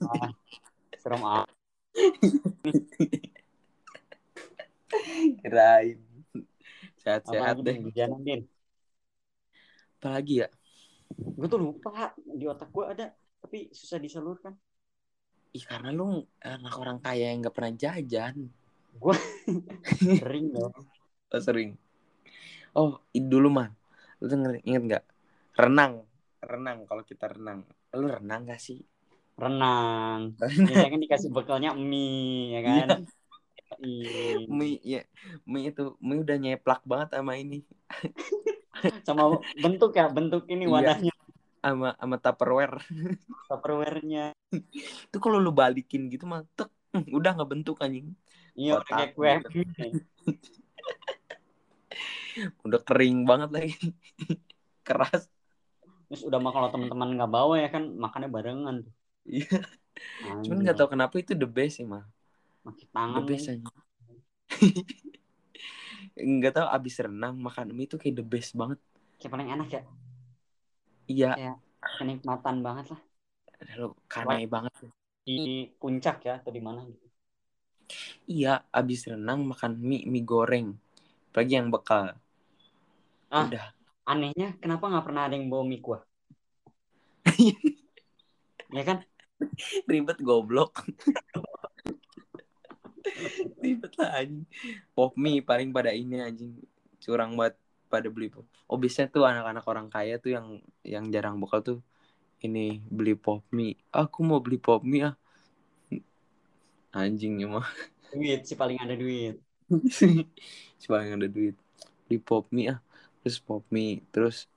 serem 1.01 1.23
ah 1.25 1.49
kirain. 5.41 5.99
Sehat-sehat 7.01 7.57
deh. 7.65 7.81
din 8.21 8.45
apalagi 10.01 10.45
ya? 10.45 10.49
Gue 11.13 11.45
tuh 11.45 11.61
lupa 11.61 12.17
di 12.17 12.49
otak 12.49 12.73
gue 12.73 12.85
ada 12.89 13.07
tapi 13.45 13.69
susah 13.69 14.01
disalurkan. 14.01 14.57
Ih, 15.53 15.65
karena 15.69 15.93
lu 15.93 16.25
anak 16.41 16.75
orang 16.81 16.99
kaya 17.05 17.37
yang 17.37 17.45
nggak 17.45 17.53
pernah 17.53 17.73
jajan. 17.77 18.49
Sering 20.21 20.53
dong 20.57 20.73
oh, 21.31 21.41
sering. 21.41 21.79
Oh 22.75 23.01
dulu 23.15 23.49
man 23.49 23.71
lu 24.21 24.27
denger 24.29 24.61
inget 24.69 24.83
nggak? 24.85 25.05
Renang. 25.57 26.05
Renang 26.41 26.85
kalau 26.89 27.05
kita 27.05 27.29
renang. 27.33 27.65
Lu 27.97 28.07
renang 28.09 28.49
gak 28.49 28.61
sih? 28.61 28.81
Renang. 29.37 30.37
Biasanya 30.69 30.91
kan 30.93 31.01
dikasih 31.01 31.31
bekalnya 31.33 31.71
mie 31.73 32.55
ya 32.57 32.61
kan? 32.65 32.89
Iya. 33.81 34.45
mie 34.45 34.77
ya 34.85 35.01
mie 35.49 35.73
itu 35.73 35.97
mie 36.05 36.21
udah 36.21 36.37
nyeplak 36.37 36.81
banget 36.85 37.17
sama 37.17 37.41
ini. 37.41 37.65
Sama 39.05 39.37
bentuk 39.61 39.93
ya 39.93 40.09
bentuk 40.09 40.49
ini 40.49 40.65
Iya. 40.65 40.73
wadahnya. 40.73 41.13
Sama 41.61 41.93
sama 42.01 42.17
tupperware. 42.17 42.81
Tupperware-nya. 43.53 44.33
Itu 45.13 45.17
kalau 45.21 45.37
lu 45.37 45.53
balikin 45.53 46.09
gitu 46.09 46.25
mah 46.25 46.49
tek 46.57 46.73
udah 46.97 47.37
nggak 47.37 47.51
bentuk 47.51 47.77
anjing. 47.85 48.17
Iya 48.57 48.81
kayak 48.81 49.13
kue 49.13 49.33
gitu. 49.53 50.01
Udah 52.67 52.81
kering 52.83 53.25
banget 53.25 53.51
lagi. 53.51 53.75
Keras. 54.87 55.29
Terus 56.11 56.23
udah 56.27 56.39
mah 56.43 56.51
kalau 56.51 56.69
teman-teman 56.75 57.15
nggak 57.15 57.31
bawa 57.31 57.55
ya 57.61 57.69
kan 57.71 57.87
makannya 57.95 58.31
barengan 58.31 58.77
tuh. 58.83 58.95
Iya. 59.29 59.63
Cuman 60.47 60.59
nggak 60.65 60.77
tahu 60.79 60.89
kenapa 60.97 61.15
itu 61.21 61.37
the 61.37 61.47
best 61.47 61.83
sih 61.83 61.87
mah 61.87 62.07
pakai 62.61 62.85
the 62.85 62.93
tangan 62.93 63.23
best 63.25 63.47
nih. 63.47 63.57
aja. 63.61 63.81
Nggak 66.21 66.53
tahu 66.59 66.67
abis 66.69 66.95
renang 67.01 67.35
makan 67.39 67.73
mie 67.73 67.87
itu 67.87 67.97
kayak 67.97 68.21
the 68.21 68.27
best 68.27 68.53
banget. 68.53 68.79
Kayak 69.17 69.33
paling 69.33 69.49
enak 69.49 69.69
ya? 69.71 69.83
Iya. 71.09 71.31
Kenikmatan 71.81 72.61
banget 72.61 72.93
lah. 72.93 73.01
Lo 73.79 73.97
kanai 74.09 74.45
banget 74.49 74.73
di 75.25 75.69
puncak 75.77 76.25
ya 76.25 76.41
atau 76.41 76.51
di 76.51 76.63
mana 76.63 76.83
gitu? 76.85 77.07
Iya 78.31 78.63
abis 78.71 79.11
renang 79.11 79.47
makan 79.47 79.79
mie 79.79 80.07
mie 80.07 80.25
goreng 80.25 80.79
apalagi 81.31 81.53
yang 81.57 81.71
bekal. 81.71 82.19
Ah. 83.31 83.47
udah. 83.47 83.67
anehnya 84.11 84.59
kenapa 84.59 84.91
nggak 84.91 85.07
pernah 85.07 85.31
ada 85.31 85.39
yang 85.39 85.47
bawa 85.47 85.63
mie 85.63 85.79
kuah 85.79 86.03
ya 88.77 88.83
kan? 88.83 89.07
Ribet 89.87 90.19
goblok. 90.19 90.83
Ribet 93.63 93.93
lah 93.99 94.11
anjing. 94.19 94.47
Pop 94.93 95.15
mie 95.15 95.43
paling 95.43 95.71
pada 95.71 95.95
ini 95.95 96.19
anjing. 96.19 96.59
Curang 96.99 97.39
banget 97.39 97.55
pada 97.91 98.09
beli 98.11 98.31
pop. 98.31 98.47
Oh 98.71 98.79
biasanya 98.79 99.11
tuh 99.11 99.27
anak-anak 99.27 99.65
orang 99.67 99.87
kaya 99.91 100.19
tuh 100.19 100.35
yang 100.35 100.47
yang 100.83 101.05
jarang 101.11 101.39
bekal 101.39 101.63
tuh 101.63 101.79
ini 102.41 102.81
beli 102.89 103.19
pop 103.19 103.45
mie 103.53 103.77
aku 103.93 104.25
mau 104.25 104.41
beli 104.41 104.57
pop 104.57 104.81
mie 104.87 105.13
ah. 105.13 105.17
Anjing 106.91 107.39
mah 107.47 107.71
duit 108.11 108.43
sih 108.43 108.59
paling 108.59 108.75
ada 108.83 108.99
duit 108.99 109.39
Cuma 110.83 111.07
yang 111.07 111.23
ada 111.23 111.29
duit. 111.31 111.55
Beli 112.07 112.19
pop 112.19 112.47
mie 112.51 112.75
ah. 112.75 112.81
Terus 113.23 113.39
pop 113.39 113.63
mie 113.71 114.03
terus 114.11 114.51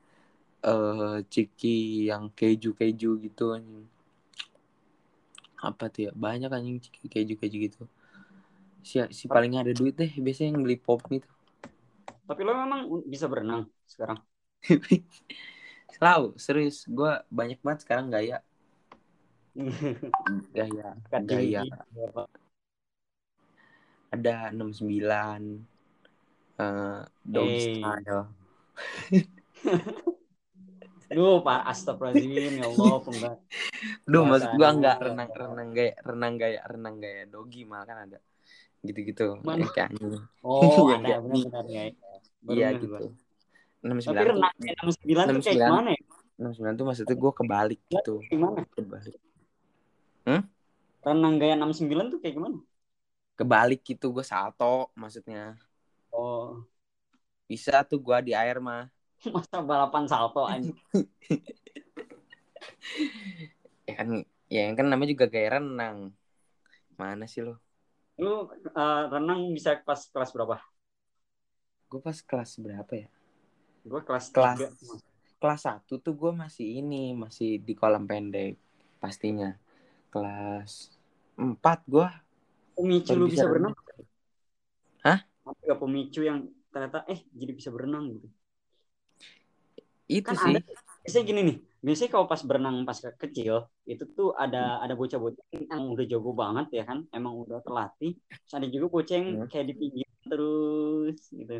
eh 0.64 1.20
ciki 1.28 2.08
yang 2.08 2.32
keju 2.32 2.74
keju 2.74 3.20
gitu 3.20 3.54
anjing. 3.54 3.86
Apa 5.60 5.88
tuh 5.92 6.10
ya? 6.10 6.12
Banyak 6.16 6.50
anjing 6.50 6.80
ciki 6.82 7.06
keju 7.12 7.36
keju 7.38 7.58
gitu. 7.70 7.82
Si 8.84 9.00
si 9.14 9.26
paling 9.32 9.60
ada 9.60 9.72
duit 9.72 9.96
deh 9.96 10.12
biasanya 10.20 10.58
yang 10.58 10.64
beli 10.66 10.80
pop 10.80 11.04
mie 11.08 11.22
tuh. 11.22 11.34
Tapi 12.24 12.42
lo 12.42 12.56
memang 12.56 12.88
bisa 13.04 13.28
berenang 13.28 13.68
sekarang? 13.84 14.20
Selalu 15.96 16.34
serius. 16.40 16.88
Gue 16.88 17.12
banyak 17.30 17.60
banget 17.62 17.86
sekarang 17.86 18.10
gaya. 18.10 18.40
Gaya 20.58 20.98
Kan 21.14 21.30
gaya. 21.30 21.62
Apa? 21.94 22.26
Ada 24.14 24.54
69 24.54 25.66
eh 26.54 27.02
doggy 27.26 27.58
Eh. 27.58 27.66
style 27.76 28.22
Duh, 31.14 31.46
Pak, 31.46 31.62
astagfirullahaladzim, 31.70 32.58
ya 32.58 32.66
Allah, 32.66 32.94
pembak. 32.98 33.38
Duh, 34.04 34.24
maksud 34.26 34.50
gua 34.52 34.58
Bahasanya. 34.58 34.74
enggak 34.74 34.96
renang 34.98 35.30
renang 35.32 35.70
gaya 35.70 35.94
renang 36.02 36.34
gaya 36.36 36.60
renang 36.66 36.96
gaya 36.98 37.22
doggy 37.28 37.62
malah 37.64 37.86
kan 37.86 37.98
ada 38.06 38.18
gitu-gitu 38.82 39.38
Mana? 39.40 39.62
yang 39.62 39.72
kayak 39.72 39.90
anjing. 39.94 40.26
Oh, 40.42 40.90
ada 40.90 41.22
benar-benar 41.22 41.66
ya. 41.70 41.84
Iya 42.50 42.68
gitu. 42.76 42.86
gua. 42.90 43.00
69 43.86 44.10
Tapi 44.10 44.26
renang 44.26 44.54
69 44.58 45.06
tuh 45.30 45.44
kayak 45.46 45.54
69. 45.54 45.62
gimana 45.62 45.90
ya? 45.92 46.02
69 46.34 46.74
tuh 46.74 46.86
maksudnya 46.90 47.16
gua 47.16 47.32
kebalik 47.32 47.82
gitu. 47.86 48.14
Gimana? 48.26 48.58
Kebalik. 48.74 49.16
Renang 51.04 51.36
gaya 51.38 51.54
69 51.54 52.10
tuh 52.10 52.20
kayak 52.20 52.34
gimana? 52.34 52.58
Kebalik 53.38 53.82
gitu 53.90 54.06
gua 54.16 54.26
salto 54.32 54.90
maksudnya. 55.02 55.58
Oh, 56.12 56.66
Bisa 57.50 57.84
tuh 57.90 58.00
gua 58.06 58.18
di 58.28 58.32
air 58.36 58.58
mah. 58.68 58.84
masa 59.36 59.58
balapan 59.64 60.04
salto 60.12 60.42
anjing. 60.54 60.76
Ya 63.88 63.94
kan 64.00 64.10
ya 64.54 64.60
yang 64.68 64.76
kan 64.80 64.88
namanya 64.92 65.12
juga 65.16 65.26
gaya 65.34 65.50
renang. 65.60 65.98
Mana 67.00 67.26
sih 67.32 67.42
lo? 67.46 67.54
Lu 68.22 68.34
eh, 68.82 69.04
renang 69.14 69.40
bisa 69.56 69.72
pas 69.88 70.02
kelas 70.14 70.32
berapa? 70.36 70.56
Gue 71.90 72.00
pas 72.08 72.18
kelas 72.30 72.52
berapa 72.64 72.94
ya? 73.04 73.08
Gue 73.90 74.02
kelas 74.08 74.26
Kelas 74.36 74.60
3. 74.60 74.68
kelas 75.42 75.62
1 75.68 75.94
tuh 76.06 76.14
gue 76.22 76.32
masih 76.44 76.68
ini, 76.82 77.14
masih 77.24 77.50
di 77.68 77.74
kolam 77.82 78.04
pendek 78.10 78.54
pastinya. 79.02 79.50
Kelas 80.14 80.72
4 81.40 81.80
gue 81.94 82.08
Pemicu 82.76 83.12
lu 83.20 83.26
bisa 83.26 83.34
bisa 83.34 83.46
berenang? 83.50 83.74
Hah? 85.04 85.20
Apa 85.50 85.60
gak 85.70 85.80
pemicu 85.84 86.22
yang 86.30 86.40
ternyata 86.74 87.00
eh 87.14 87.20
jadi 87.40 87.52
bisa 87.60 87.70
berenang 87.76 88.04
gitu? 88.14 88.28
itu 90.18 90.32
Kan 90.32 90.38
sih. 90.44 90.56
ada 90.56 90.60
biasanya 91.04 91.26
gini 91.30 91.42
nih 91.50 91.58
biasanya 91.84 92.10
kalau 92.16 92.26
pas 92.32 92.42
berenang 92.48 92.76
pas 92.88 92.96
ke- 93.04 93.18
kecil 93.24 93.56
itu 93.92 94.04
tuh 94.18 94.28
ada 94.44 94.80
ada 94.84 94.94
bocah-bocah 95.00 95.46
yang 95.52 95.84
udah 95.94 96.06
jago 96.12 96.32
banget 96.42 96.66
ya 96.80 96.84
kan 96.90 96.98
emang 97.12 97.34
udah 97.44 97.60
terlatih 97.66 98.12
terus 98.40 98.54
ada 98.58 98.68
juga 98.74 98.86
bocah 98.96 99.16
yang 99.20 99.30
Hmm. 99.36 99.48
kayak 99.52 99.66
di 99.70 99.74
pinggir 99.82 100.08
terus 100.32 101.20
gitu 101.40 101.54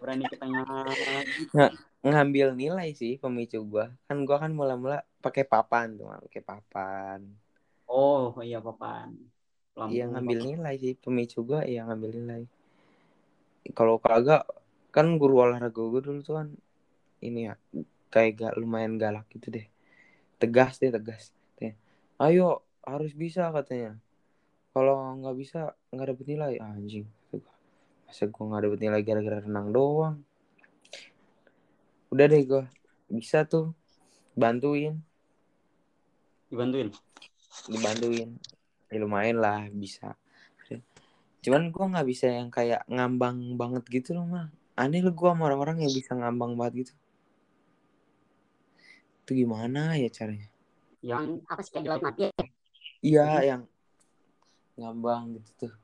berani 0.00 0.24
ke 0.30 0.36
tengah. 0.38 0.64
Ngambil 2.06 2.46
nilai 2.60 2.88
sih 3.00 3.12
pemicu 3.22 3.58
gue. 3.72 3.84
Kan 4.06 4.16
gue 4.26 4.36
kan 4.42 4.52
mula-mula 4.58 4.96
pakai 5.24 5.44
papan 5.52 5.86
tuh, 5.98 6.06
pakai 6.26 6.42
papan. 6.48 7.18
oh 8.00 8.24
iya 8.46 8.58
papan 8.66 9.08
Pelampung, 9.78 9.94
Iya 9.94 10.04
ngambil 10.10 10.38
papan. 10.42 10.50
nilai 10.50 10.74
sih 10.82 10.94
pemicu 10.98 11.38
gue 11.46 11.60
ya 11.70 11.86
ngambil 11.86 12.10
nilai. 12.18 12.42
Kalau 13.78 14.02
kagak 14.02 14.42
kan 14.90 15.06
guru 15.22 15.38
olahraga 15.46 15.78
gue 15.78 16.02
dulu 16.02 16.18
tuh 16.26 16.34
kan 16.42 16.48
ini 17.22 17.46
ya 17.46 17.54
kayak 18.10 18.32
gak 18.42 18.54
lumayan 18.58 18.98
galak 18.98 19.30
gitu 19.30 19.54
deh. 19.54 19.70
Tegas 20.42 20.82
deh 20.82 20.90
tegas. 20.90 21.30
Deh. 21.62 21.78
Ayo 22.18 22.66
harus 22.82 23.14
bisa 23.14 23.54
katanya. 23.54 23.94
Kalau 24.74 24.98
nggak 25.22 25.36
bisa 25.38 25.78
nggak 25.94 26.06
dapet 26.10 26.26
nilai 26.26 26.58
anjing. 26.58 27.06
Kata 27.30 27.38
gua. 27.38 27.54
Masa 28.10 28.26
gue 28.26 28.42
nggak 28.42 28.62
dapet 28.66 28.78
nilai 28.82 29.00
gara-gara 29.06 29.38
renang 29.46 29.70
doang. 29.70 30.16
Udah 32.10 32.26
deh 32.26 32.42
gue 32.42 32.66
bisa 33.06 33.46
tuh 33.46 33.78
bantuin 34.34 35.00
dibantuin 36.52 36.88
dibantuin 37.68 38.36
ya 38.88 38.96
lumayan 39.00 39.38
lah 39.40 39.68
bisa. 39.68 40.16
Cuman 41.44 41.70
gue 41.70 41.84
nggak 41.94 42.08
bisa 42.08 42.26
yang 42.28 42.48
kayak 42.50 42.82
ngambang 42.90 43.54
banget 43.54 43.84
gitu 43.88 44.18
loh 44.18 44.26
mah 44.26 44.46
aneh 44.78 45.02
lo 45.02 45.10
gue 45.10 45.26
sama 45.26 45.50
orang-orang 45.50 45.82
yang 45.82 45.92
bisa 45.94 46.14
ngambang 46.14 46.54
banget 46.54 46.86
gitu. 46.86 46.94
Itu 49.26 49.30
gimana 49.44 49.94
ya 49.98 50.08
caranya? 50.10 50.48
Yang 51.02 51.42
apa 51.46 51.60
sih 51.62 51.72
kayak 51.74 52.02
mati? 52.02 52.20
Ya? 52.26 52.30
iya 52.98 53.28
yang 53.54 53.62
ngambang 54.78 55.38
gitu 55.38 55.50
tuh. 55.66 55.74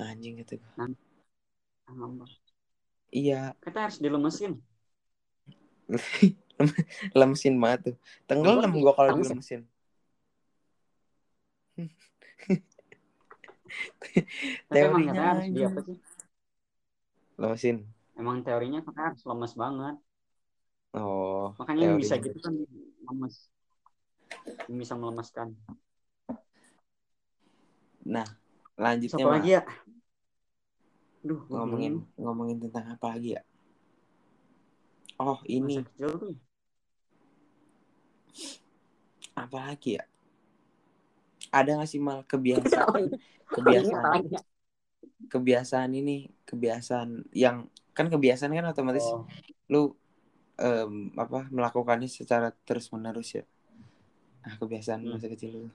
Anjing 0.00 0.40
gitu. 0.40 0.56
Iya. 3.12 3.52
Kita 3.60 3.78
harus 3.88 4.00
dilemesin. 4.00 4.56
Lemesin 7.18 7.56
banget 7.60 7.80
tuh. 7.92 7.96
Tenggelam 8.28 8.72
gue 8.72 8.92
kalau 8.96 9.16
Lemes. 9.16 9.28
dilemesin 9.28 9.64
tapi 14.68 14.82
emang 14.84 15.02
Teorinya 15.04 15.12
katanya 15.12 15.30
harus 15.30 15.46
di 15.50 15.60
apa 15.62 15.80
sih? 15.86 15.96
Lemesin 17.40 17.76
emang 18.20 18.44
teorinya 18.44 18.80
katanya 18.84 19.06
harus 19.16 19.22
lemes 19.24 19.52
banget. 19.56 19.96
Oh 20.92 21.56
makanya 21.56 21.82
yang 21.88 21.96
bisa 21.96 22.14
gitu 22.20 22.36
kan 22.36 22.54
lemes. 23.08 23.48
Yang 24.68 24.78
bisa 24.84 24.94
melemeskan. 25.00 25.48
Nah 28.04 28.28
lanjutnya 28.76 29.24
apa 29.24 29.32
lagi 29.40 29.50
ya? 29.56 29.62
Duh, 31.20 31.40
ngomongin 31.52 32.00
bingung. 32.00 32.20
ngomongin 32.20 32.56
tentang 32.60 32.84
apa 32.92 33.06
lagi 33.16 33.36
ya? 33.36 33.42
Oh 35.20 35.40
ini. 35.48 35.80
Masa 35.80 35.88
kecil 35.88 36.10
tuh. 36.16 36.34
Apa 39.36 39.72
lagi 39.72 39.96
ya 39.96 40.04
ada 41.50 41.70
nggak 41.78 41.90
sih 41.90 42.00
mal 42.02 42.22
kebiasaan? 42.26 43.10
Kebiasaan. 43.54 43.98
Apalagi 43.98 44.30
ya? 44.30 44.42
kebiasaan 45.30 45.90
ini 45.92 46.30
kebiasaan 46.46 47.28
yang 47.36 47.66
kan 47.92 48.06
kebiasaan 48.08 48.54
kan 48.54 48.66
otomatis 48.70 49.04
oh, 49.04 49.26
lu 49.68 49.92
em, 50.56 51.10
apa 51.18 51.50
melakukannya 51.50 52.06
secara 52.08 52.54
terus 52.64 52.88
menerus 52.94 53.34
ya. 53.34 53.44
Nah 54.46 54.54
kebiasaan 54.56 55.02
Hmm. 55.02 55.18
masa 55.18 55.26
kecil 55.28 55.50
lu. 55.52 55.70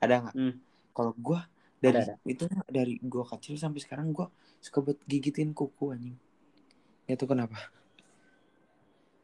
Ada 0.00 0.14
nggak? 0.24 0.34
Hmm. 0.36 0.54
kalau 0.90 1.12
gua 1.16 1.46
dari 1.78 2.00
Ada, 2.02 2.16
itu 2.26 2.44
dari 2.68 2.96
gua 3.04 3.24
kecil 3.28 3.56
sampai 3.56 3.80
sekarang 3.80 4.10
gua 4.12 4.28
suka 4.60 4.80
buat 4.80 4.98
gigitin 5.06 5.52
kuku 5.52 5.92
anjing. 5.94 6.16
Itu 7.06 7.24
kenapa? 7.28 7.56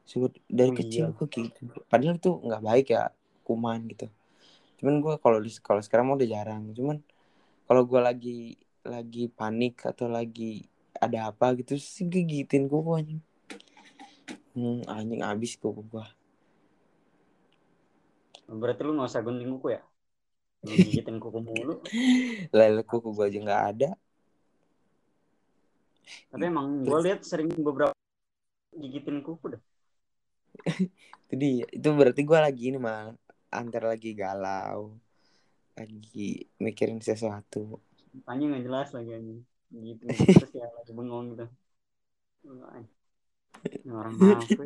Suka 0.07 0.31
dari 0.47 0.71
Oh, 0.71 0.77
kecil 0.77 1.05
iya. 1.11 1.17
gua 1.17 1.27
gigitin 1.27 1.67
padahal 1.91 2.15
itu 2.17 2.31
nggak 2.31 2.63
baik 2.63 2.87
ya 2.95 3.11
kuman 3.43 3.81
gitu 3.91 4.07
cuman 4.77 4.95
gua 5.01 5.15
kalau 5.21 5.39
di 5.41 5.51
sekolah 5.53 5.83
sekarang 5.85 6.13
udah 6.15 6.29
jarang. 6.29 6.73
Cuman 6.77 7.01
kalau 7.65 7.83
gua 7.89 8.13
lagi 8.13 8.57
lagi 8.87 9.27
panik 9.33 9.83
atau 9.83 10.07
lagi 10.07 10.67
ada 10.97 11.29
apa 11.29 11.53
gitu 11.59 11.77
sih 11.77 12.07
gigitin 12.07 12.71
kuku 12.71 12.91
anjing. 12.93 13.23
Hmm, 14.57 14.81
anjing 14.89 15.21
abis 15.21 15.59
kuku 15.61 15.85
gua 15.87 16.07
berarti 18.47 18.81
lu 18.87 18.95
nggak 18.95 19.11
usah 19.11 19.23
gunting 19.27 19.51
kuku 19.59 19.69
ya? 19.75 19.83
Lu 20.63 20.75
gigitin 20.79 21.19
kuku 21.19 21.39
mulu. 21.43 21.75
Lele 22.57 22.83
kuku 22.87 23.11
gua 23.11 23.27
aja 23.27 23.39
nggak 23.43 23.63
ada. 23.75 23.91
Tapi 26.31 26.45
emang 26.47 26.87
gue 26.87 26.99
lihat 27.03 27.27
sering 27.27 27.51
beberapa 27.59 27.91
gigitin 28.71 29.19
kuku 29.27 29.59
dah. 29.59 29.63
Itu 31.27 31.35
dia. 31.35 31.67
Itu 31.75 31.89
berarti 31.99 32.23
gua 32.23 32.47
lagi 32.47 32.71
ini 32.71 32.79
mah 32.79 33.11
antara 33.57 33.93
lagi 33.97 34.13
galau 34.13 34.93
lagi 35.77 36.49
mikirin 36.61 37.01
sesuatu. 37.01 37.81
Tanya 38.25 38.45
nggak 38.49 38.65
jelas 38.65 38.89
lagi 38.97 39.11
anjing. 39.13 39.41
Gitu. 39.73 40.05
Terus 40.41 40.53
ya 40.57 40.67
lagi 40.73 40.93
bengong 40.93 41.37
gitu. 41.37 41.47
Orang 43.89 44.15
apa 44.23 44.65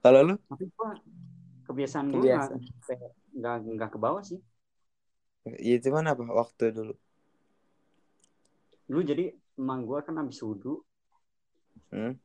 kalau 0.00 0.20
lu? 0.22 0.34
Tapi 0.46 0.64
gua 0.74 0.94
kebiasaan 1.66 2.06
Kebiasaan. 2.14 2.58
nggak 2.62 2.98
nggak 3.36 3.56
nggak 3.74 3.90
ke 3.90 3.98
bawah 3.98 4.22
sih. 4.22 4.38
Ya 5.62 5.78
cuman 5.82 6.10
apa? 6.10 6.22
Waktu 6.26 6.74
dulu. 6.74 6.94
Dulu 8.86 9.00
jadi 9.02 9.34
emang 9.58 9.82
gue 9.86 9.98
kan 10.02 10.14
habis 10.18 10.42
wudhu. 10.42 10.82
Hmm? 11.90 12.18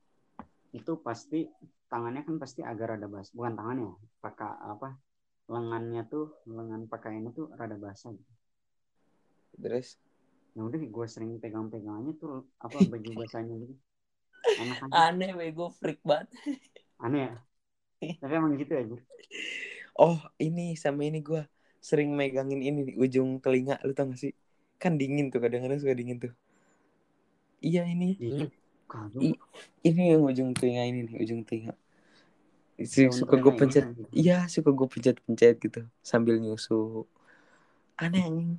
itu 0.72 0.96
pasti 1.04 1.52
tangannya 1.92 2.24
kan 2.24 2.40
pasti 2.40 2.64
agak 2.64 2.96
rada 2.96 3.08
basah 3.12 3.36
bukan 3.36 3.54
tangannya 3.60 3.92
pakai 4.24 4.52
apa 4.72 4.96
lengannya 5.54 6.02
tuh 6.14 6.26
lengan 6.58 6.82
pakaiannya 6.92 7.32
tuh 7.38 7.46
rada 7.60 7.78
basah 7.86 8.12
gitu. 8.20 8.34
terus? 9.62 9.98
Ya 10.56 10.62
udah 10.68 10.80
gue 10.96 11.06
sering 11.14 11.32
pegang-pegangannya 11.44 12.14
tuh 12.22 12.32
apa 12.66 12.78
baju 12.92 13.10
basahnya 13.20 13.54
gitu. 13.64 13.76
Enak 14.62 14.80
aja 14.88 15.02
aneh 15.04 15.32
bego 15.38 15.66
freak 15.80 16.00
banget. 16.04 16.30
Aneh 17.06 17.22
ya? 17.28 17.34
Tapi 18.22 18.34
emang 18.40 18.54
gitu 18.62 18.72
ya 18.78 18.84
Jur. 18.90 19.02
oh 20.00 20.18
ini 20.46 20.62
sama 20.84 21.02
ini 21.10 21.20
gua 21.30 21.42
sering 21.88 22.10
megangin 22.20 22.62
ini 22.68 22.80
di 22.90 22.94
ujung 23.04 23.30
telinga 23.44 23.76
lu 23.88 23.92
tau 23.98 24.06
gak 24.12 24.20
sih? 24.24 24.32
Kan 24.82 24.94
dingin 25.02 25.26
tuh 25.34 25.40
kadang-kadang 25.44 25.80
suka 25.82 25.94
dingin 26.00 26.18
tuh. 26.24 26.34
Iya 27.62 27.82
ini. 27.94 28.08
I- 29.28 29.40
ini 29.90 30.02
yang 30.12 30.24
ujung 30.30 30.52
telinga 30.58 30.84
ini 30.90 31.00
nih 31.08 31.16
ujung 31.24 31.42
telinga 31.48 31.74
suka 32.88 33.36
gue 33.38 33.54
pencet 33.54 33.86
gimana? 33.86 34.10
iya 34.16 34.48
suka 34.50 34.72
gue 34.72 34.88
pencet 34.88 35.20
pencet 35.24 35.56
gitu 35.62 35.86
sambil 36.02 36.40
nyusu. 36.42 37.06
Aneh 38.00 38.24
anjing. 38.26 38.58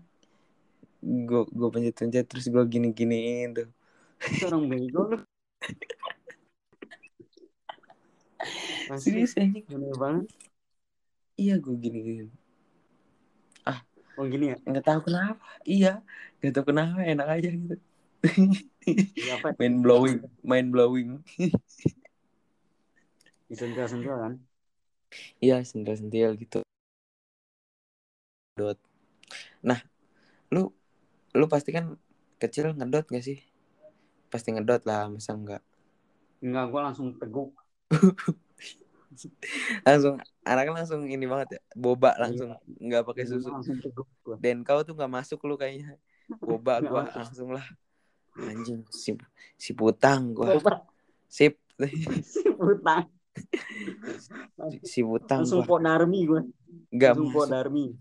Gue 1.03 1.43
gue 1.51 1.69
pencet 1.73 1.95
pencet 1.99 2.25
terus 2.29 2.47
gue 2.47 2.65
gini 2.71 2.93
giniin 2.95 3.55
tuh. 3.57 3.69
Itu 4.23 4.47
orang 4.49 4.69
bego 4.71 5.03
lu. 5.11 5.19
Serius 9.03 9.35
anjing. 9.39 9.65
aneh 9.71 9.95
banget. 9.99 10.27
iya 11.41 11.57
gue 11.59 11.75
gini 11.81 11.99
gini 12.05 12.29
Oh 14.21 14.29
gini 14.29 14.53
ya? 14.53 14.57
nggak 14.69 14.85
tahu 14.85 15.09
kenapa. 15.09 15.41
Iya 15.65 16.05
nggak 16.39 16.53
tahu 16.53 16.65
kenapa 16.69 17.01
enak 17.01 17.29
aja 17.33 17.49
gitu. 17.49 17.77
Iya, 19.19 19.35
main 19.59 19.83
blowing 19.83 20.23
main 20.45 20.71
blowing 20.71 21.23
Disentil-sentil 23.53 24.15
kan? 24.17 24.33
iya 25.45 25.61
sentil 25.61 25.93
sentil 26.01 26.31
gitu. 26.41 26.65
Dot 28.57 28.81
nah 29.61 29.81
lu 30.53 30.73
lu 31.37 31.45
pasti 31.53 31.69
kan 31.73 32.01
kecil 32.41 32.73
ngedot 32.73 33.05
gak 33.13 33.25
sih? 33.25 33.39
Pasti 34.33 34.57
ngedot 34.57 34.83
lah 34.89 35.13
masa 35.13 35.37
enggak 35.37 35.61
Enggak, 36.43 36.65
gua 36.75 36.81
langsung 36.91 37.15
teguk. 37.21 37.55
langsung 39.87 40.17
anaknya 40.43 40.73
langsung 40.83 41.05
ini 41.07 41.29
banget 41.29 41.55
ya 41.55 41.61
boba 41.77 42.17
Iya. 42.17 42.21
langsung 42.25 42.49
nggak 42.81 43.05
pakai 43.05 43.25
susu. 43.29 43.53
dan 44.41 44.65
kau 44.65 44.81
tuh 44.83 44.97
nggak 44.97 45.13
masuk 45.13 45.39
lu 45.45 45.55
kayaknya. 45.61 46.01
Boba 46.41 46.81
gua 46.81 47.05
langsung 47.13 47.53
lah. 47.53 47.63
Anjing 48.41 48.83
si 48.89 49.13
si 49.61 49.71
putang 49.77 50.33
gua. 50.33 50.57
Sip. 51.29 51.61
Si 52.33 52.49
putang. 52.57 53.22
Si 54.85 55.01
putang 55.03 55.43
Langsung 55.45 55.65
gua. 55.65 55.69
Po 55.69 55.83
darmi 55.83 56.21
gua. 56.29 56.41
nggak 56.93 57.13
Langsung 57.17 57.33
po 57.33 57.41
masuk. 57.53 57.95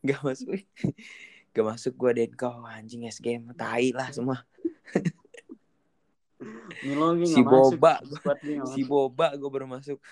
Nggak 0.00 0.20
masuk. 0.24 0.60
Masuk 1.56 1.92
gua 1.96 2.10
dan 2.16 2.30
kau 2.36 2.64
anjing 2.64 3.08
SGM 3.08 3.52
tai 3.56 3.92
lah 3.92 4.08
semua. 4.12 4.40
Si 6.80 6.96
masuk. 7.44 7.76
boba. 7.76 8.00
Dia 8.40 8.64
nggak 8.64 8.72
si 8.72 8.80
masuk. 8.80 8.88
boba 8.88 9.36
gua 9.36 9.50
baru 9.52 9.68
masuk. 9.68 10.00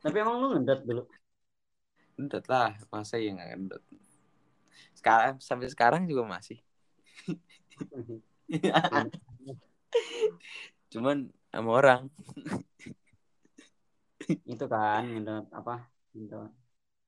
Tapi 0.00 0.16
emang 0.16 0.40
lu 0.40 0.56
ngedot 0.56 0.80
dulu. 0.88 1.04
ngedot 2.16 2.44
lah. 2.48 2.72
Masa 2.88 3.20
ya 3.20 3.36
nggak 3.36 3.48
ngedot 3.52 3.84
sekarang 5.06 5.34
sampai 5.38 5.68
sekarang 5.70 6.02
juga 6.08 6.24
masih 6.26 6.58
cuman 10.92 11.16
sama 11.50 11.70
orang 11.72 12.02
Itu 14.42 14.66
kan 14.66 15.06
ngedot 15.06 15.46
apa? 15.54 15.86
Ngedot. 16.12 16.50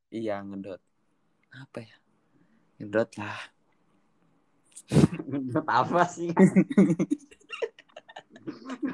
iya 0.08 0.38
ngedot 0.40 0.78
apa 1.50 1.78
ya 1.80 1.96
ngedot 2.78 3.10
lah 3.18 3.40
Ngedot 5.28 5.66
apa 5.66 6.06
sih? 6.08 6.30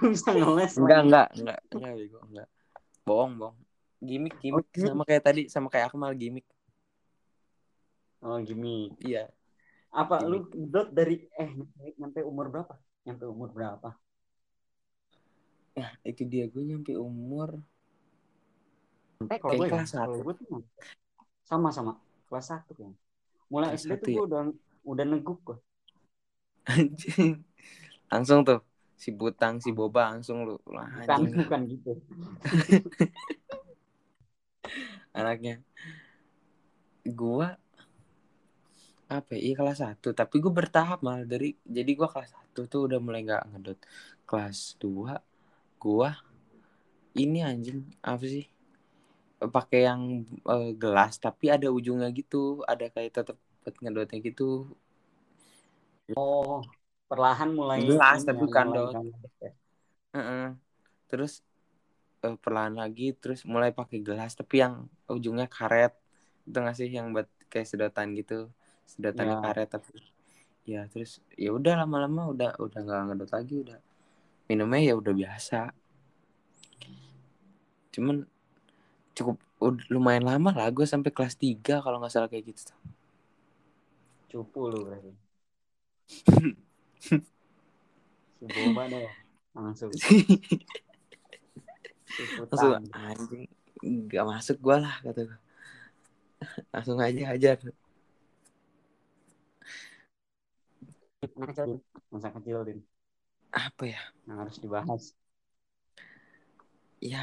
Bisa 0.02 0.30
ngeles 0.34 0.74
enggak 0.74 1.00
enggak 1.06 1.28
enggak 1.38 1.58
enggak 1.70 1.92
bego 1.94 2.18
enggak 2.26 2.48
bohong 3.04 3.32
bohong 3.38 3.58
gimmick 4.00 4.34
gimmick 4.40 4.66
Oke. 4.68 4.82
sama 4.82 5.02
kayak 5.04 5.22
tadi 5.22 5.42
sama 5.46 5.68
kayak 5.70 5.92
Akmal 5.92 6.14
gimmick 6.16 6.46
Oh 8.24 8.40
gini. 8.40 8.88
iya 9.04 9.28
Apa 9.92 10.24
lu 10.24 10.48
ngedot 10.48 10.88
dari 10.90 11.28
eh 11.36 11.50
nyampe 12.00 12.24
umur 12.24 12.48
berapa? 12.48 12.72
Nyampe 13.04 13.24
umur 13.28 13.52
berapa? 13.52 13.92
nah 15.74 15.90
itu 16.06 16.22
dia 16.22 16.46
gue 16.46 16.62
nyampe 16.62 16.94
umur 16.94 17.58
kalau 19.42 19.58
gue 19.58 19.66
ya, 19.66 19.72
kelas 19.74 19.90
satu. 19.90 20.22
gue 20.22 20.34
tuh 20.38 20.62
sama 21.42 21.74
sama 21.74 21.98
kelas 22.30 22.46
satu 22.46 22.72
kan. 22.78 22.94
Mulai 23.50 23.74
Kelas 23.74 23.82
SD 23.82 23.90
satu 23.90 24.04
tuh 24.06 24.10
ya? 24.10 24.14
gue 24.14 24.24
udah 24.30 24.42
udah 24.86 25.04
neguk 25.04 25.38
gue. 25.42 25.58
anjing 26.64 27.44
langsung 28.08 28.40
tuh 28.46 28.62
si 28.96 29.10
butang 29.12 29.60
si 29.60 29.74
boba 29.74 30.14
langsung 30.14 30.46
lu 30.46 30.56
Lah, 30.70 30.88
Bukan 31.04 31.20
bukan 31.34 31.60
gitu. 31.68 31.92
anaknya 35.18 35.60
gua 37.04 37.60
apa 39.08 39.36
ya 39.36 39.40
iya 39.40 39.54
kelas 39.58 39.78
satu. 39.84 40.08
Tapi 40.16 40.34
gue 40.40 40.52
bertahap 40.52 41.04
malah 41.04 41.24
dari 41.28 41.54
jadi 41.64 41.90
gua 41.96 42.08
kelas 42.08 42.30
satu 42.32 42.60
tuh 42.66 42.80
udah 42.88 42.98
mulai 43.02 43.20
nggak 43.26 43.42
ngedot. 43.52 43.78
Kelas 44.24 44.76
2 44.80 45.20
gua 45.76 46.16
ini 47.14 47.44
anjing 47.44 47.84
apa 48.02 48.24
sih? 48.24 48.44
Pakai 49.44 49.80
yang 49.88 50.02
eh, 50.24 50.70
gelas 50.74 51.20
tapi 51.20 51.52
ada 51.52 51.68
ujungnya 51.68 52.08
gitu. 52.16 52.64
Ada 52.64 52.88
kayak 52.90 53.36
buat 53.64 53.74
ngedotnya 53.80 54.18
gitu. 54.20 54.72
Oh, 56.12 56.60
perlahan 57.08 57.56
mulai 57.56 57.80
Gelas, 57.88 58.24
tapi 58.28 58.36
ya, 58.36 58.42
bukan 58.44 58.66
dot. 58.76 58.92
kan. 58.92 59.04
Heeh. 60.14 60.46
terus 61.10 61.42
eh, 62.24 62.36
perlahan 62.40 62.74
lagi 62.74 63.14
terus 63.14 63.44
mulai 63.46 63.70
pakai 63.70 64.00
gelas 64.00 64.32
tapi 64.34 64.64
yang 64.64 64.88
ujungnya 65.08 65.46
karet. 65.48 65.92
Itu 66.44 66.56
nggak 66.60 66.76
sih 66.76 66.88
yang 66.92 67.12
buat 67.14 67.28
kayak 67.52 67.68
sedotan 67.68 68.12
gitu 68.18 68.50
sedotannya 68.84 69.36
Ya. 69.36 69.42
karet 69.42 69.68
tapi 69.72 69.92
ya 70.64 70.80
terus 70.88 71.20
ya 71.36 71.52
udah 71.52 71.84
lama-lama 71.84 72.32
udah 72.32 72.56
udah 72.56 72.80
nggak 72.80 73.00
ngedot 73.12 73.30
lagi 73.36 73.54
udah 73.68 73.78
minumnya 74.48 74.80
ya 74.80 74.94
udah 74.96 75.12
biasa. 75.12 75.72
Cuman 77.92 78.28
cukup 79.14 79.38
lumayan 79.88 80.26
lama 80.26 80.50
lah 80.52 80.68
gue 80.68 80.84
sampai 80.84 81.08
kelas 81.08 81.38
3 81.40 81.80
kalau 81.80 82.02
nggak 82.02 82.12
salah 82.12 82.28
kayak 82.28 82.52
gitu 82.52 82.74
Cupu 84.28 84.68
lu 84.68 84.84
berarti. 84.84 85.12
Si 88.34 88.44
boba 88.44 88.82
deh 88.90 89.08
langsung. 89.54 89.88
Langsung 92.50 92.84
anjing. 92.92 93.48
Nggak 93.80 94.24
masuk 94.26 94.56
gue 94.60 94.76
lah 94.80 94.96
kata 95.00 95.20
gue 95.28 95.38
langsung 96.74 97.00
aja 97.00 97.32
ajar 97.32 97.56
Anak 101.36 101.48
kecil, 101.56 101.64
Din. 101.66 101.80
masa 102.12 102.28
kecil 102.36 102.58
din 102.68 102.78
apa 103.54 103.82
ya 103.86 104.00
yang 104.28 104.38
harus 104.40 104.56
dibahas. 104.60 105.02
ya 107.00 107.20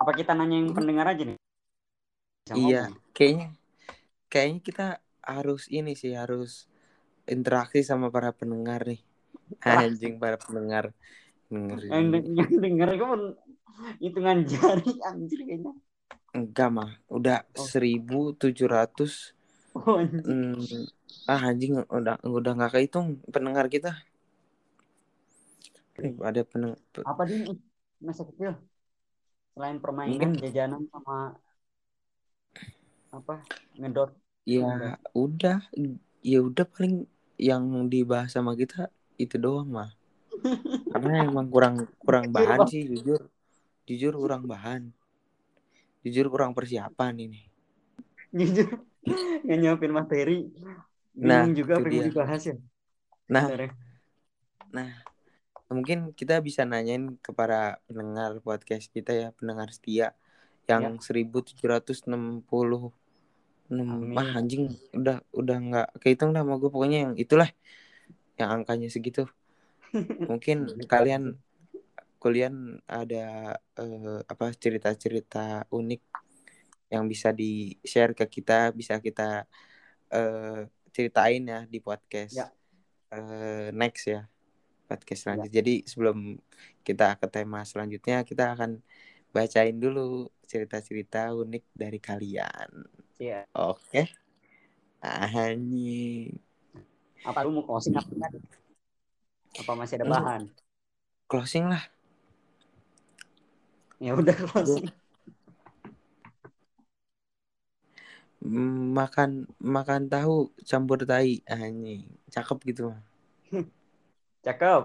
Apa 0.00 0.12
kita 0.18 0.32
nanya 0.34 0.56
yang 0.60 0.72
pendengar 0.74 1.06
aja 1.12 1.22
nih? 1.28 1.38
Bisa 2.42 2.54
Iya, 2.58 2.82
ngomong. 2.88 2.98
kayaknya 3.16 3.46
kayaknya 4.32 4.60
kita 4.68 4.86
harus 5.22 5.62
ini 5.70 5.92
sih 5.94 6.12
harus 6.18 6.66
interaksi 7.30 7.80
sama 7.86 8.10
para 8.10 8.30
pendengar 8.34 8.80
nih. 8.88 9.00
Anjing 9.68 10.18
para 10.22 10.36
pendengar 10.40 10.84
dengerin. 11.52 12.10
de- 12.12 12.28
yang 12.38 12.50
denger 12.64 12.88
itu 12.96 13.04
pun 13.06 13.22
hitungan 14.02 14.38
jari 14.48 14.90
anjir 15.08 15.40
kayaknya. 15.48 15.72
Enggak 16.32 16.68
mah, 16.72 16.90
udah 17.12 17.44
Oh. 17.56 17.68
1700 17.68 19.36
Oh, 19.74 19.98
hmm, 20.04 20.54
ah 21.32 21.40
anjing 21.48 21.72
udah 21.88 22.20
udah 22.20 22.52
nggak 22.56 22.72
kehitung 22.76 23.06
pendengar 23.32 23.66
kita. 23.72 23.96
Eh, 26.00 26.12
Ada 26.28 26.40
peneng 26.44 26.72
Apa 27.04 27.22
din 27.28 27.42
masa 28.00 28.22
kecil? 28.28 28.52
Selain 29.52 29.76
permainan, 29.84 30.32
Mungkin- 30.32 30.40
jajanan 30.44 30.82
sama 30.92 31.36
apa 33.12 33.34
ngedot 33.76 34.10
ya 34.48 34.96
udah 35.12 35.58
ya 36.24 36.38
udah 36.42 36.66
paling 36.66 37.04
yang 37.36 37.62
dibahas 37.92 38.32
sama 38.32 38.56
kita 38.56 38.88
itu 39.20 39.36
doang 39.36 39.68
mah. 39.68 39.90
Karena 40.92 41.24
emang 41.28 41.46
kurang 41.52 41.76
kurang 42.02 42.26
bahan 42.34 42.64
sih 42.68 42.82
jujur. 42.88 43.28
Jujur 43.88 44.12
kurang 44.16 44.48
bahan. 44.48 44.90
Jujur 46.02 46.26
kurang 46.32 46.52
persiapan 46.56 47.14
ini. 47.28 47.40
jujur 48.32 48.68
nggak 49.44 49.58
nyiapin 49.60 49.92
materi 49.98 50.36
Nah, 51.14 51.46
juga 51.58 51.72
apa 51.78 51.88
yang 51.90 52.00
dia. 52.02 52.06
dibahas 52.08 52.42
ya 52.50 52.54
Nah, 53.28 53.46
ya? 53.60 53.68
Nah, 54.76 54.88
mungkin 55.74 55.98
kita 56.18 56.34
bisa 56.46 56.62
nanyain 56.72 57.04
ke 57.24 57.30
para 57.40 57.56
pendengar 57.86 58.30
podcast 58.46 58.86
kita 58.96 59.10
ya, 59.22 59.26
pendengar 59.38 59.68
setia 59.76 60.06
yang 60.70 60.84
1760 61.06 62.82
Amin. 63.70 64.18
ah 64.20 64.28
anjing 64.38 64.64
udah 64.98 65.16
udah 65.40 65.56
nggak 65.66 65.86
kehitung 66.02 66.30
dah 66.34 66.42
sama 66.44 66.54
gue 66.60 66.70
pokoknya 66.74 66.98
yang 67.08 67.14
itulah 67.24 67.48
yang 68.40 68.50
angkanya 68.56 68.88
segitu 68.94 69.22
mungkin 70.28 70.58
kalian 70.92 71.22
kalian 72.22 72.54
ada 72.86 73.24
eh, 73.80 74.18
apa 74.32 74.44
cerita-cerita 74.62 75.38
unik 75.78 76.00
yang 76.92 77.08
bisa 77.08 77.32
di 77.32 77.72
share 77.80 78.12
ke 78.12 78.28
kita 78.28 78.68
bisa 78.76 79.00
kita 79.00 79.48
eh, 80.12 80.68
ceritain 80.92 81.40
ya 81.40 81.60
di 81.64 81.80
podcast 81.80 82.36
Ya. 82.36 82.46
eh, 83.16 83.72
next 83.72 84.04
ya 84.12 84.28
podcast 84.92 85.20
selanjutnya. 85.24 85.56
Jadi 85.56 85.74
sebelum 85.88 86.36
kita 86.84 87.16
ke 87.16 87.26
tema 87.32 87.64
selanjutnya, 87.64 88.20
kita 88.28 88.52
akan 88.52 88.84
bacain 89.32 89.80
dulu 89.80 90.28
cerita-cerita 90.44 91.32
unik 91.32 91.64
dari 91.72 91.96
kalian. 91.96 92.68
Iya. 93.16 93.48
Oke. 93.56 94.12
Anjing. 95.00 96.36
Apa 97.24 97.46
lu 97.48 97.56
mau 97.56 97.64
closing 97.64 97.96
apa 97.96 98.12
kan? 98.12 98.32
Apa 99.64 99.72
masih 99.72 99.96
ada 99.96 100.06
bahan? 100.06 100.42
Closing 101.30 101.72
lah. 101.72 101.82
Ya 103.96 104.12
udah 104.12 104.36
closing. 104.36 104.92
Makan 108.42 109.46
makan 109.62 110.10
tahu 110.10 110.50
campur 110.66 111.06
tai 111.06 111.38
anjing. 111.46 112.10
Cakep 112.26 112.58
gitu 112.74 112.90
mah. 112.90 113.02
Cakep. 114.46 114.84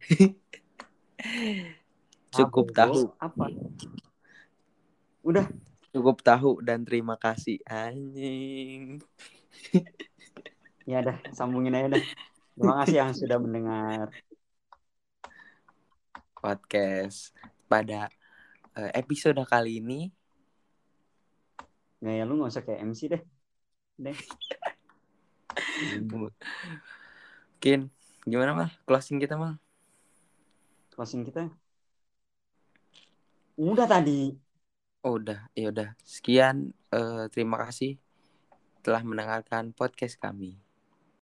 Cukup 2.38 2.66
Apa, 2.70 2.78
tahu. 2.78 3.00
Apa? 3.18 3.44
Udah. 5.26 5.46
Cukup 5.90 6.22
tahu 6.22 6.62
dan 6.62 6.86
terima 6.86 7.18
kasih 7.18 7.58
anjing. 7.66 9.02
Ya 10.86 11.02
dah, 11.02 11.18
sambungin 11.34 11.74
aja 11.74 11.98
dah. 11.98 12.04
Terima 12.54 12.74
kasih 12.82 12.96
yang 13.02 13.10
sudah 13.10 13.38
mendengar. 13.42 14.14
podcast 16.40 17.36
pada 17.68 18.08
eh, 18.74 18.90
episode 18.96 19.38
kali 19.44 19.78
ini 19.78 20.08
Nggak 22.00 22.14
ya 22.16 22.24
lu 22.24 22.32
nggak 22.40 22.52
usah 22.52 22.64
kayak 22.64 22.80
MC 22.88 23.00
deh. 23.12 23.22
Deh. 24.00 24.18
mungkin 26.10 27.90
gimana 28.24 28.50
mal 28.56 28.70
closing 28.86 29.18
kita 29.20 29.34
mal 29.36 29.58
Closing 30.94 31.24
kita. 31.24 31.48
Udah 33.56 33.88
tadi. 33.88 34.36
oh, 35.04 35.16
udah 35.16 35.48
ya 35.56 35.72
udah 35.72 35.96
sekian 36.04 36.76
eh, 36.92 37.24
terima 37.32 37.56
kasih 37.64 37.96
telah 38.84 39.00
mendengarkan 39.04 39.72
podcast 39.72 40.16
kami 40.20 40.56